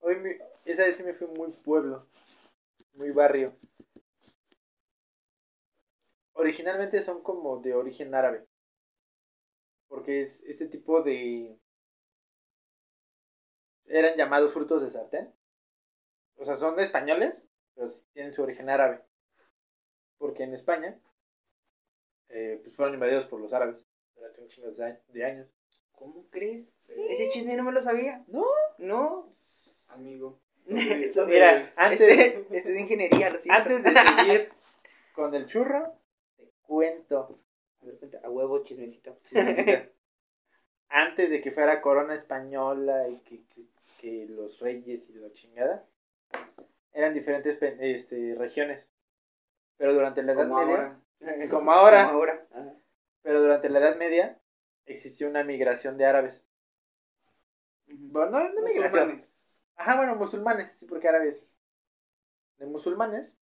Hoy 0.00 0.16
mi- 0.16 0.36
esa 0.64 0.84
vez 0.84 0.96
sí 0.96 1.02
me 1.02 1.14
fui 1.14 1.26
muy 1.26 1.50
pueblo. 1.52 2.06
Muy 2.94 3.10
barrio. 3.10 3.52
Originalmente 6.32 7.02
son 7.02 7.22
como 7.22 7.58
de 7.60 7.74
origen 7.74 8.14
árabe. 8.14 8.47
Porque 9.88 10.20
es 10.20 10.42
este 10.44 10.66
tipo 10.68 11.02
de... 11.02 11.58
Eran 13.86 14.16
llamados 14.16 14.52
frutos 14.52 14.82
de 14.82 14.90
sartén. 14.90 15.32
O 16.36 16.44
sea, 16.44 16.56
son 16.56 16.78
españoles, 16.78 17.50
pero 17.74 17.88
sí 17.88 18.04
tienen 18.12 18.32
su 18.32 18.42
origen 18.42 18.68
árabe. 18.68 19.02
Porque 20.18 20.42
en 20.44 20.52
España 20.52 21.00
eh, 22.28 22.60
pues 22.62 22.74
fueron 22.76 22.94
invadidos 22.94 23.26
por 23.26 23.40
los 23.40 23.52
árabes 23.52 23.84
durante 24.14 24.42
un 24.42 24.48
chingo 24.48 24.70
de 24.70 25.24
años. 25.24 25.48
¿Cómo 25.92 26.28
crees? 26.30 26.76
Ese 26.88 27.30
chisme 27.30 27.56
no 27.56 27.64
me 27.64 27.72
lo 27.72 27.80
sabía. 27.82 28.24
No. 28.28 28.44
No. 28.78 29.34
Amigo. 29.88 30.38
Eso- 30.66 31.26
Mira, 31.26 31.72
antes... 31.76 32.00
Este, 32.00 32.56
este 32.56 32.72
de 32.72 32.80
ingeniería, 32.82 33.30
lo 33.30 33.38
siento. 33.38 33.62
Antes 33.62 33.82
de 33.82 33.90
seguir 33.94 34.52
con 35.14 35.34
el 35.34 35.46
churro, 35.46 35.94
te 36.36 36.52
cuento. 36.62 37.34
A 37.88 37.90
ver, 37.90 37.98
cuenta, 37.98 38.20
a 38.22 38.30
huevo, 38.30 38.58
chismecito. 38.62 39.18
Antes 40.90 41.30
de 41.30 41.40
que 41.40 41.50
fuera 41.50 41.80
corona 41.80 42.14
española 42.14 43.08
y 43.08 43.18
que, 43.20 43.44
que- 43.46 43.66
que 44.00 44.26
los 44.28 44.60
reyes 44.60 45.08
y 45.10 45.14
la 45.14 45.32
chingada, 45.32 45.84
eran 46.92 47.14
diferentes 47.14 47.58
este, 47.80 48.34
regiones. 48.36 48.90
Pero 49.76 49.94
durante 49.94 50.22
la 50.22 50.32
Edad 50.32 50.46
Como 50.48 50.58
Media, 50.58 50.74
ahora. 50.76 51.00
Como 51.50 51.72
ahora. 51.72 52.04
Como 52.06 52.16
ahora. 52.18 52.46
Ajá. 52.52 52.74
pero 53.22 53.40
durante 53.40 53.68
la 53.70 53.78
Edad 53.80 53.96
Media 53.96 54.38
existió 54.86 55.28
una 55.28 55.42
migración 55.42 55.96
de 55.96 56.06
árabes. 56.06 56.44
Bueno, 57.86 58.30
no, 58.30 58.48
no 58.50 58.62
migración. 58.62 59.08
Musulmanes. 59.08 59.28
Ajá, 59.76 59.96
bueno, 59.96 60.14
musulmanes, 60.16 60.70
sí, 60.72 60.86
porque 60.86 61.08
árabes 61.08 61.60
de 62.58 62.66
musulmanes 62.66 63.36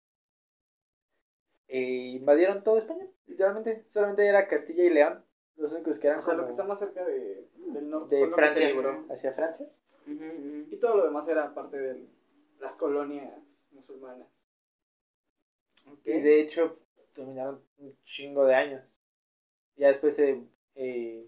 eh, 1.67 2.13
invadieron 2.19 2.63
toda 2.63 2.80
España, 2.80 3.08
literalmente. 3.28 3.86
Solamente 3.89 4.25
era 4.25 4.47
Castilla 4.47 4.84
y 4.84 4.89
León, 4.89 5.23
los 5.58 5.71
únicos 5.71 5.99
que 5.99 6.08
eran 6.08 6.19
O 6.19 6.21
sea, 6.21 6.34
lo 6.34 6.45
que 6.45 6.51
está 6.51 6.63
más 6.63 6.80
cerca 6.80 7.04
de, 7.04 7.47
del 7.56 7.89
norte 7.89 8.15
de 8.15 8.28
Francia 8.28 8.73
hacia 9.10 9.34
Francia. 9.34 9.67
Y 10.06 10.75
todo 10.78 10.97
lo 10.97 11.06
demás 11.06 11.28
era 11.28 11.54
parte 11.54 11.78
de 11.78 12.08
las 12.60 12.75
colonias 12.75 13.34
musulmanas. 13.71 14.28
Y 16.04 16.19
de 16.19 16.41
hecho, 16.41 16.80
dominaron 17.15 17.63
un 17.78 17.97
chingo 18.04 18.45
de 18.45 18.56
años. 18.56 18.84
Ya 19.75 19.88
después 19.88 20.15
se, 20.15 20.43
eh, 20.75 21.28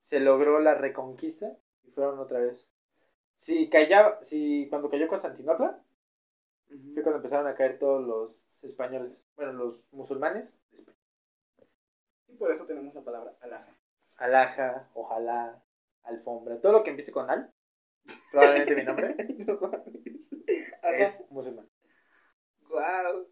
se 0.00 0.20
logró 0.20 0.60
la 0.60 0.74
reconquista 0.74 1.56
y 1.84 1.90
fueron 1.90 2.18
otra 2.18 2.40
vez. 2.40 2.68
Si 3.34 3.68
callaba, 3.68 4.22
si 4.22 4.66
cuando 4.68 4.90
cayó 4.90 5.08
Constantinopla, 5.08 5.82
Fue 6.94 7.02
cuando 7.02 7.16
empezaron 7.16 7.46
a 7.48 7.54
caer 7.54 7.78
todos 7.78 8.06
los 8.06 8.62
españoles. 8.64 9.26
Bueno, 9.36 9.52
los 9.52 9.82
musulmanes. 9.92 10.64
Y 12.28 12.36
por 12.36 12.52
eso 12.52 12.64
tenemos 12.64 12.94
la 12.94 13.02
palabra 13.02 13.36
alhaja. 13.40 13.76
Alhaja, 14.16 14.90
ojalá, 14.94 15.64
alfombra. 16.04 16.60
Todo 16.60 16.72
lo 16.72 16.82
que 16.84 16.90
empiece 16.90 17.10
con 17.12 17.28
al. 17.28 17.52
Probablemente 18.30 18.76
mi 18.76 18.84
nombre 18.84 19.16
No 20.82 20.88
es 20.88 21.26
musulmán. 21.30 21.68
Guau, 22.68 23.28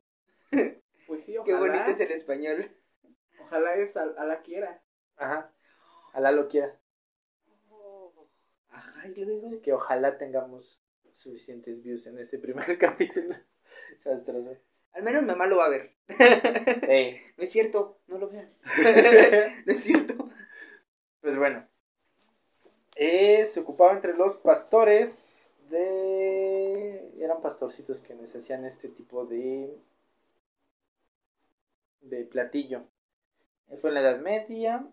Pues 1.07 1.24
sí, 1.24 1.33
qué 1.44 1.55
ojalá. 1.55 1.59
bonito 1.59 1.90
es 1.90 2.01
el 2.01 2.11
español. 2.11 2.70
Ojalá 3.40 3.77
es 3.77 3.96
al, 3.96 4.18
Alá 4.18 4.42
quiera. 4.42 4.83
Ajá. 5.16 5.53
Alá 6.12 6.33
lo 6.33 6.48
quiera. 6.48 6.81
Ajá, 8.70 9.09
y 9.09 9.24
luego. 9.24 9.46
Así 9.46 9.61
que 9.61 9.72
ojalá 9.72 10.18
tengamos 10.18 10.81
suficientes 11.19 11.83
views 11.83 12.07
en 12.07 12.19
este 12.19 12.39
primer 12.39 12.79
capítulo. 12.79 13.35
Desastroso. 13.91 14.57
Al 14.93 15.03
menos 15.03 15.23
mamá 15.23 15.47
lo 15.47 15.59
va 15.59 15.67
a 15.67 15.71
ver. 15.71 15.95
No 17.37 17.45
es 17.45 17.53
cierto, 17.53 18.01
no 18.09 18.19
lo 18.19 18.29
veas. 18.29 18.61
no 19.67 19.73
es 19.73 19.81
cierto. 19.81 20.29
Pues 21.21 21.37
bueno. 21.37 21.67
Eh, 22.97 23.45
se 23.45 23.61
ocupaba 23.61 23.93
entre 23.93 24.17
los 24.17 24.37
pastores 24.37 25.55
de... 25.71 27.13
Eran 27.23 27.41
pastorcitos 27.41 28.01
quienes 28.01 28.35
hacían 28.35 28.65
este 28.65 28.89
tipo 28.89 29.25
de... 29.25 29.79
De 32.01 32.25
platillo. 32.25 32.89
Eh, 33.69 33.77
Fue 33.77 33.91
en 33.91 33.95
la 33.95 34.01
Edad 34.01 34.21
Media. 34.21 34.85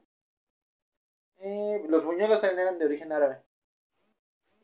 Eh, 1.40 1.84
los 1.88 2.06
buñuelos 2.06 2.42
también 2.42 2.60
eran 2.60 2.78
de 2.78 2.86
origen 2.86 3.12
árabe. 3.12 3.42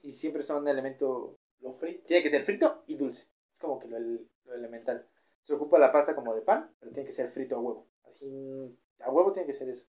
Y 0.04 0.14
siempre 0.14 0.44
son 0.44 0.64
un 0.64 0.68
elemento... 0.68 1.40
Lo 1.62 1.74
frito. 1.74 2.04
Tiene 2.08 2.24
que 2.24 2.30
ser 2.30 2.44
frito 2.44 2.84
y 2.88 2.96
dulce. 2.96 3.24
Es 3.54 3.58
como 3.60 3.80
que 3.80 3.88
lo, 3.88 4.00
lo 4.00 4.54
elemental. 4.54 5.08
Se 5.44 5.54
ocupa 5.54 5.80
la 5.80 5.92
pasta 5.92 6.16
como 6.16 6.36
de 6.36 6.42
pan, 6.42 6.70
pero 6.80 6.92
tiene 6.92 7.08
que 7.08 7.14
ser 7.14 7.32
frito 7.32 7.56
a 7.56 7.60
huevo. 7.60 7.88
Así... 8.08 8.78
A 9.00 9.10
huevo 9.12 9.32
tiene 9.34 9.48
que 9.48 9.54
ser 9.54 9.70
eso. 9.70 9.86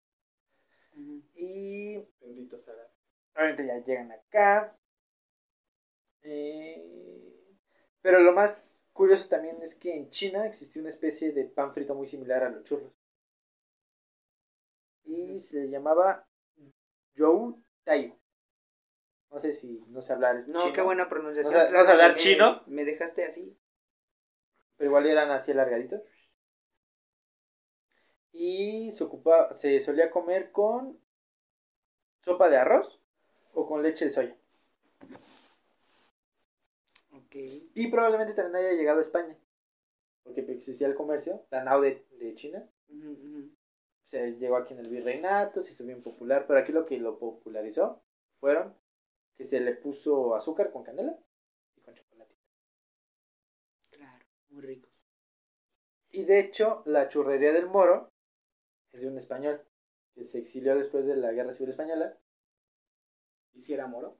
Y 1.34 1.98
Bendito 2.20 2.56
sea. 2.58 2.74
obviamente 3.34 3.66
ya 3.66 3.78
llegan 3.84 4.12
acá. 4.12 4.76
Eh, 6.22 7.56
pero 8.02 8.20
lo 8.20 8.32
más 8.32 8.86
curioso 8.92 9.28
también 9.28 9.60
es 9.62 9.74
que 9.76 9.94
en 9.94 10.10
China 10.10 10.46
existía 10.46 10.82
una 10.82 10.90
especie 10.90 11.32
de 11.32 11.44
pan 11.44 11.72
frito 11.74 11.94
muy 11.94 12.06
similar 12.06 12.42
a 12.44 12.50
los 12.50 12.64
churros. 12.64 12.92
Y 15.04 15.38
se 15.40 15.68
llamaba 15.68 16.26
Zhou 17.16 17.62
Tai. 17.84 18.19
No 19.30 19.38
sé 19.38 19.52
si 19.54 19.80
no 19.88 20.02
sé 20.02 20.12
hablar 20.12 20.44
No, 20.48 20.60
chino, 20.60 20.72
qué 20.72 20.82
buena 20.82 21.08
pronunciación. 21.08 21.54
¿Vas 21.54 21.66
a- 21.66 21.70
claro, 21.70 21.88
a 21.88 21.92
hablar 21.92 22.12
me- 22.12 22.18
chino? 22.18 22.62
Me 22.66 22.84
dejaste 22.84 23.24
así. 23.24 23.56
pero 24.76 24.90
igual 24.90 25.06
eran 25.06 25.30
así 25.30 25.52
alargaditos. 25.52 26.00
Y 28.32 28.90
se 28.92 29.04
ocupaba, 29.04 29.54
se 29.54 29.78
solía 29.80 30.10
comer 30.10 30.50
con 30.52 30.98
sopa 32.24 32.48
de 32.48 32.56
arroz 32.56 33.00
o 33.54 33.66
con 33.66 33.82
leche 33.82 34.06
de 34.06 34.10
soya. 34.10 34.36
Ok. 37.12 37.34
Y 37.74 37.86
probablemente 37.88 38.34
también 38.34 38.56
haya 38.64 38.72
llegado 38.76 38.98
a 38.98 39.02
España. 39.02 39.36
Porque 40.22 40.40
existía 40.40 40.86
el 40.86 40.94
comercio, 40.94 41.44
la 41.50 41.62
nao 41.62 41.80
de, 41.80 42.06
de 42.18 42.34
China. 42.34 42.64
Se 44.06 44.32
llegó 44.38 44.56
aquí 44.56 44.74
en 44.74 44.80
el 44.80 44.88
virreinato, 44.90 45.62
se 45.62 45.72
hizo 45.72 45.84
bien 45.84 46.02
popular. 46.02 46.46
Pero 46.46 46.58
aquí 46.58 46.72
lo 46.72 46.84
que 46.86 46.98
lo 46.98 47.18
popularizó 47.18 48.02
fueron 48.38 48.74
que 49.36 49.44
se 49.44 49.60
le 49.60 49.74
puso 49.74 50.34
azúcar 50.34 50.70
con 50.70 50.82
canela 50.82 51.18
y 51.76 51.80
con 51.80 51.94
chocolate. 51.94 52.34
Claro, 53.90 54.24
muy 54.50 54.62
ricos. 54.62 55.06
Y 56.10 56.24
de 56.24 56.40
hecho, 56.40 56.82
la 56.86 57.08
churrería 57.08 57.52
del 57.52 57.66
Moro 57.66 58.12
es 58.92 59.02
de 59.02 59.08
un 59.08 59.18
español 59.18 59.64
que 60.14 60.24
se 60.24 60.38
exilió 60.38 60.76
después 60.76 61.06
de 61.06 61.16
la 61.16 61.32
Guerra 61.32 61.52
Civil 61.52 61.70
Española. 61.70 62.18
¿Y 63.54 63.62
si 63.62 63.72
era 63.72 63.86
moro? 63.86 64.18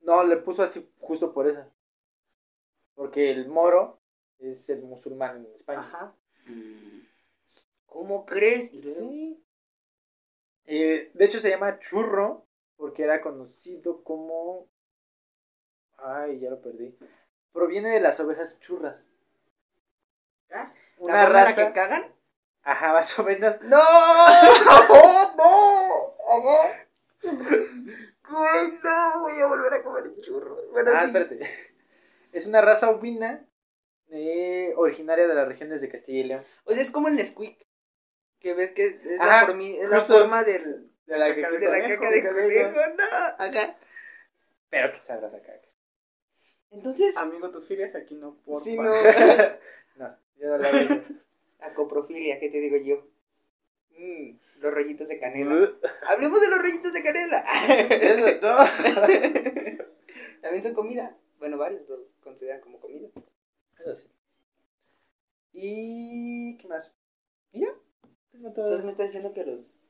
No, 0.00 0.24
le 0.24 0.36
puso 0.36 0.62
así 0.62 0.92
justo 0.98 1.32
por 1.32 1.48
eso. 1.48 1.64
Porque 2.94 3.30
el 3.30 3.48
Moro 3.48 4.00
es 4.38 4.68
el 4.68 4.82
musulmán 4.82 5.44
en 5.44 5.54
España. 5.54 5.80
Ajá. 5.80 6.16
Mm. 6.46 7.00
¿Cómo 7.86 8.26
crees? 8.26 8.70
Sí. 8.70 9.42
Eh, 10.64 11.10
de 11.14 11.24
hecho 11.24 11.38
se 11.38 11.50
llama 11.50 11.78
churro 11.78 12.45
porque 12.76 13.02
era 13.04 13.20
conocido 13.20 14.02
como... 14.02 14.68
Ay, 15.98 16.40
ya 16.40 16.50
lo 16.50 16.60
perdí. 16.60 16.96
Proviene 17.52 17.90
de 17.90 18.00
las 18.00 18.20
ovejas 18.20 18.60
churras. 18.60 19.06
¿Ah? 20.52 20.72
¿La 20.98 21.04
Una 21.04 21.26
raza... 21.26 21.68
que 21.68 21.72
cagan? 21.72 22.14
Ajá, 22.62 22.92
más 22.92 23.18
o 23.18 23.24
menos. 23.24 23.56
¡No! 23.62 23.78
¡Oh, 23.78 25.34
no! 25.36 26.16
Ajá. 26.32 26.86
Güey, 28.28 28.78
no, 28.82 29.20
voy 29.20 29.40
a 29.40 29.46
volver 29.46 29.72
a 29.74 29.82
comer 29.82 30.20
churros. 30.20 30.70
Bueno, 30.72 30.90
Ah, 30.94 31.00
sí. 31.00 31.06
espérate. 31.06 31.40
Es 32.32 32.46
una 32.46 32.60
raza 32.60 32.90
ovina 32.90 33.46
eh, 34.10 34.74
originaria 34.76 35.26
de 35.26 35.34
las 35.34 35.48
regiones 35.48 35.80
de 35.80 35.88
Castilla 35.88 36.18
y 36.20 36.24
León. 36.24 36.42
O 36.64 36.72
sea, 36.72 36.82
es 36.82 36.90
como 36.90 37.08
el 37.08 37.16
Nesquik. 37.16 37.64
Que 38.38 38.52
ves 38.52 38.72
que 38.72 38.86
es 38.86 39.04
la, 39.18 39.44
es 39.44 40.04
forma 40.06 40.44
del, 40.44 40.90
De 41.06 41.16
la, 41.18 41.26
de 41.26 41.40
la 41.40 41.80
caca 41.86 42.10
de 42.10 42.28
conejo. 42.28 42.80
No, 42.96 43.26
acá. 43.38 43.78
Pero 44.70 44.92
que 44.92 44.98
sabrás 44.98 45.34
acá. 45.34 45.52
Entonces, 46.70 47.16
Amigo, 47.16 47.50
tus 47.50 47.66
filias 47.66 47.94
aquí 47.94 48.16
no, 48.16 48.36
por 48.44 48.62
si 48.62 48.76
favor. 48.76 48.92
no. 48.92 48.96
No, 49.96 50.14
yo 50.36 50.48
no 50.48 50.58
la 50.58 50.70
veo. 50.70 51.04
La 51.58 51.72
coprofilia, 51.72 52.38
¿qué 52.38 52.50
te 52.50 52.60
digo 52.60 52.76
yo? 52.76 53.08
Mm, 53.98 54.36
los 54.60 54.74
rollitos 54.74 55.08
de 55.08 55.18
canela. 55.18 55.72
Hablemos 56.06 56.38
de 56.38 56.48
los 56.48 56.58
rollitos 56.58 56.92
de 56.92 57.02
canela. 57.02 57.44
Eso, 57.68 58.26
no. 58.42 58.56
También 60.42 60.62
son 60.62 60.74
comida. 60.74 61.16
Bueno, 61.38 61.56
varios 61.56 61.88
los 61.88 62.14
consideran 62.22 62.60
como 62.60 62.78
comida. 62.78 63.08
Eso 63.78 63.94
sí. 63.94 64.10
¿Y 65.52 66.58
qué 66.58 66.68
más? 66.68 66.92
¿Y 67.52 67.60
ya? 67.62 67.74
Tengo 68.30 68.52
todo. 68.52 68.66
Entonces 68.66 68.84
me 68.84 68.90
está 68.90 69.04
diciendo 69.04 69.32
que 69.32 69.46
los, 69.46 69.85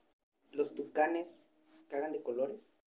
los 0.56 0.74
tucanes 0.74 1.50
cagan 1.88 2.12
de 2.12 2.22
colores. 2.22 2.82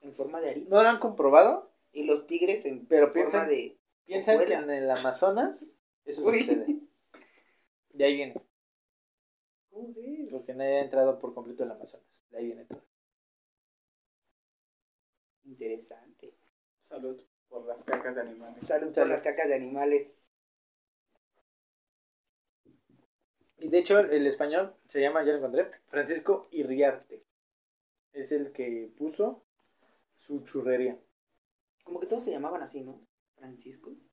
En 0.00 0.12
forma 0.14 0.40
de 0.40 0.50
aritos. 0.50 0.68
¿No 0.68 0.82
lo 0.82 0.88
han 0.88 0.98
comprobado? 0.98 1.72
Y 1.92 2.04
los 2.04 2.26
tigres 2.26 2.64
en 2.66 2.86
Pero 2.86 3.08
forma 3.08 3.22
piensan- 3.30 3.48
de... 3.48 3.78
Piensan 4.04 4.38
que 4.44 4.52
en 4.54 4.70
el 4.70 4.90
Amazonas 4.90 5.76
eso 6.04 6.22
Uy. 6.24 6.40
sucede. 6.40 6.80
De 7.90 8.04
ahí 8.04 8.14
viene. 8.14 8.34
¿Cómo 9.70 9.92
ves? 9.94 10.28
Porque 10.30 10.54
nadie 10.54 10.78
ha 10.78 10.82
entrado 10.84 11.18
por 11.18 11.34
completo 11.34 11.64
al 11.64 11.72
Amazonas. 11.72 12.06
De 12.30 12.38
ahí 12.38 12.46
viene 12.46 12.64
todo. 12.66 12.84
Interesante. 15.44 16.34
Salud 16.82 17.20
por 17.48 17.66
las 17.66 17.82
cacas 17.84 18.14
de 18.14 18.20
animales. 18.20 18.64
Salud 18.64 18.92
por 18.92 19.08
las 19.08 19.22
cacas 19.22 19.48
de 19.48 19.54
animales. 19.54 20.25
Y 23.58 23.68
de 23.68 23.78
hecho, 23.78 23.98
el 23.98 24.26
español 24.26 24.74
se 24.86 25.00
llama, 25.00 25.24
ya 25.24 25.32
lo 25.32 25.38
encontré, 25.38 25.70
Francisco 25.88 26.42
Irriarte. 26.50 27.24
Es 28.12 28.32
el 28.32 28.52
que 28.52 28.90
puso 28.96 29.42
su 30.16 30.40
churrería. 30.40 30.98
Como 31.84 32.00
que 32.00 32.06
todos 32.06 32.24
se 32.24 32.32
llamaban 32.32 32.62
así, 32.62 32.82
¿no? 32.82 33.00
Franciscos. 33.36 34.10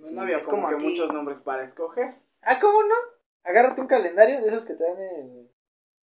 No, 0.00 0.10
no 0.12 0.22
había 0.22 0.38
es 0.38 0.44
como, 0.44 0.62
como 0.62 0.68
que 0.68 0.74
aquí. 0.76 0.84
muchos 0.92 1.12
nombres 1.12 1.42
para 1.42 1.64
escoger. 1.64 2.14
Ah, 2.42 2.58
¿cómo 2.60 2.82
no? 2.82 2.94
Agárrate 3.42 3.80
un 3.80 3.86
calendario 3.86 4.40
de 4.40 4.48
esos 4.48 4.64
que 4.64 4.74
te 4.74 4.84
dan 4.84 5.00
en, 5.00 5.50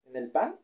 en 0.05 0.15
el 0.15 0.31
pan. 0.31 0.59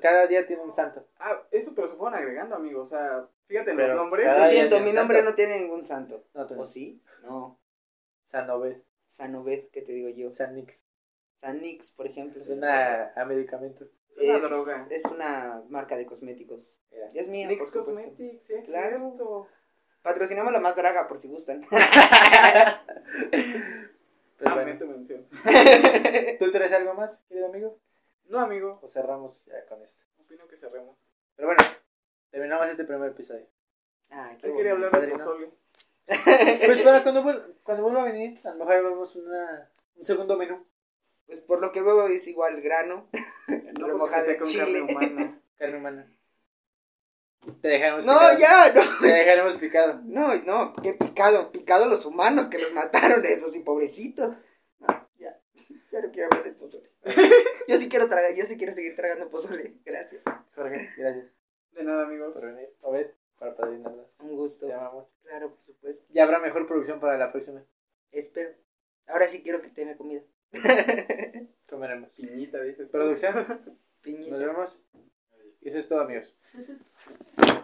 Cada 0.00 0.26
día 0.26 0.46
tiene 0.46 0.62
un 0.62 0.72
santo. 0.72 1.06
Ah, 1.18 1.42
eso, 1.50 1.74
pero 1.74 1.88
se 1.88 1.96
fueron 1.96 2.18
agregando, 2.18 2.54
amigo. 2.54 2.82
O 2.82 2.86
sea, 2.86 3.28
fíjate 3.46 3.72
en 3.72 3.78
los 3.78 3.96
nombres. 3.96 4.26
Lo 4.26 4.46
siento, 4.46 4.80
mi 4.80 4.92
nombre 4.92 5.18
santo. 5.18 5.30
no 5.30 5.36
tiene 5.36 5.58
ningún 5.58 5.82
santo. 5.82 6.24
No, 6.34 6.46
tú 6.46 6.54
no. 6.54 6.62
¿O 6.62 6.66
sí? 6.66 7.02
No. 7.22 7.58
Sanoved, 8.22 8.82
Sanoved, 9.06 9.70
¿qué 9.70 9.82
te 9.82 9.92
digo 9.92 10.08
yo? 10.10 10.30
Sanix. 10.30 10.84
Sanix, 11.40 11.90
por 11.92 12.06
ejemplo. 12.06 12.40
Suena 12.42 13.12
a 13.16 13.24
medicamento. 13.24 13.86
Es 14.10 14.18
una 14.18 14.36
es, 14.36 14.42
droga. 14.48 14.86
es 14.90 15.04
una 15.06 15.62
marca 15.68 15.96
de 15.96 16.04
cosméticos. 16.06 16.78
Mira. 16.90 17.08
Es 17.14 17.28
mía, 17.28 17.46
Nix 17.48 17.58
por 17.58 17.68
supuesto. 17.68 17.94
Cosmetics, 17.94 18.50
es 18.50 18.64
Claro. 18.64 18.98
cierto. 18.98 19.48
Patrocinamos 20.02 20.52
la 20.52 20.60
más 20.60 20.76
draga, 20.76 21.06
por 21.06 21.18
si 21.18 21.28
gustan. 21.28 21.62
Pues 24.40 24.50
Ah, 24.50 24.54
bueno. 24.54 24.72
mete 24.72 24.84
mención. 24.86 25.26
¿Tú 26.38 26.50
traes 26.50 26.72
algo 26.72 26.94
más, 26.94 27.20
querido 27.28 27.48
amigo? 27.48 27.78
No, 28.30 28.38
amigo. 28.40 28.78
O 28.82 28.88
cerramos 28.88 29.44
ya 29.44 29.66
con 29.66 29.82
esto. 29.82 30.02
Opino 30.18 30.46
que 30.48 30.56
cerremos. 30.56 30.96
Pero 31.36 31.48
bueno, 31.48 31.62
terminamos 32.30 32.68
este 32.70 32.84
primer 32.84 33.10
episodio. 33.10 33.46
Ay, 34.08 34.38
qué 34.40 34.48
Yo 34.48 34.56
quería 34.56 34.72
hablar 34.72 34.98
de 34.98 35.08
pozole. 35.08 35.50
Pues 36.06 36.80
para 36.82 37.02
cuando, 37.02 37.22
vuel- 37.22 37.54
cuando 37.62 37.82
vuelva 37.82 38.00
a 38.00 38.04
venir, 38.06 38.40
a 38.44 38.50
lo 38.52 38.56
mejor 38.56 38.74
ahí 38.76 38.82
vemos 38.82 39.14
una, 39.16 39.70
un 39.96 40.04
segundo 40.04 40.36
menú. 40.38 40.64
Pues 41.30 41.42
por 41.42 41.60
lo 41.60 41.70
que 41.70 41.80
veo 41.80 42.08
es 42.08 42.26
igual 42.26 42.60
grano. 42.60 43.08
No 43.78 43.86
remojado 43.86 44.26
con 44.38 44.48
chile. 44.48 44.64
carne 44.64 44.82
humana. 44.82 45.42
Carne 45.56 45.76
humana. 45.78 46.12
Te 47.62 47.68
dejaremos 47.68 48.04
No, 48.04 48.14
picado. 48.18 48.38
ya, 48.38 48.72
no. 48.74 48.80
Te 49.00 49.06
dejaremos 49.08 49.54
picado. 49.56 50.00
No, 50.04 50.34
no, 50.44 50.72
qué 50.82 50.92
picado, 50.94 51.50
picado 51.52 51.86
los 51.86 52.04
humanos 52.06 52.48
que 52.48 52.58
los 52.58 52.72
mataron 52.72 53.24
esos 53.24 53.56
y 53.56 53.60
pobrecitos. 53.60 54.38
No, 54.78 55.08
ya, 55.16 55.40
ya 55.92 56.02
no 56.02 56.10
quiero 56.12 56.26
hablar 56.30 56.44
del 56.44 56.56
pozole. 56.56 56.90
Yo 57.68 57.76
sí 57.76 57.88
quiero 57.88 58.08
tragar, 58.08 58.34
yo 58.34 58.44
sí 58.44 58.56
quiero 58.58 58.72
seguir 58.72 58.94
tragando 58.96 59.30
pozole. 59.30 59.74
Gracias. 59.84 60.22
Jorge, 60.54 60.90
gracias 60.96 61.26
De 61.72 61.84
nada, 61.84 62.02
amigos. 62.04 62.34
por 62.34 62.46
venir. 62.46 62.68
Obed, 62.82 63.06
para 63.38 63.54
padrinarnos. 63.56 64.06
Un 64.18 64.36
gusto. 64.36 64.66
Te 64.66 64.72
amamos. 64.74 65.06
Claro, 65.22 65.50
por 65.50 65.62
supuesto. 65.62 66.04
Ya 66.10 66.24
habrá 66.24 66.40
mejor 66.40 66.66
producción 66.66 67.00
para 67.00 67.16
la 67.16 67.30
próxima. 67.32 67.64
Espero. 68.10 68.50
Ahora 69.06 69.26
sí 69.28 69.42
quiero 69.42 69.62
que 69.62 69.68
tenga 69.68 69.96
comida. 69.96 70.22
Comeremos. 71.68 72.10
Piñita, 72.16 72.62
dices. 72.62 72.88
Producción. 72.88 73.34
Nos 73.34 73.58
Piñita. 74.02 74.36
vemos. 74.36 74.82
Y 75.60 75.68
eso 75.68 75.78
es 75.78 75.88
todo, 75.88 76.00
amigos. 76.00 76.36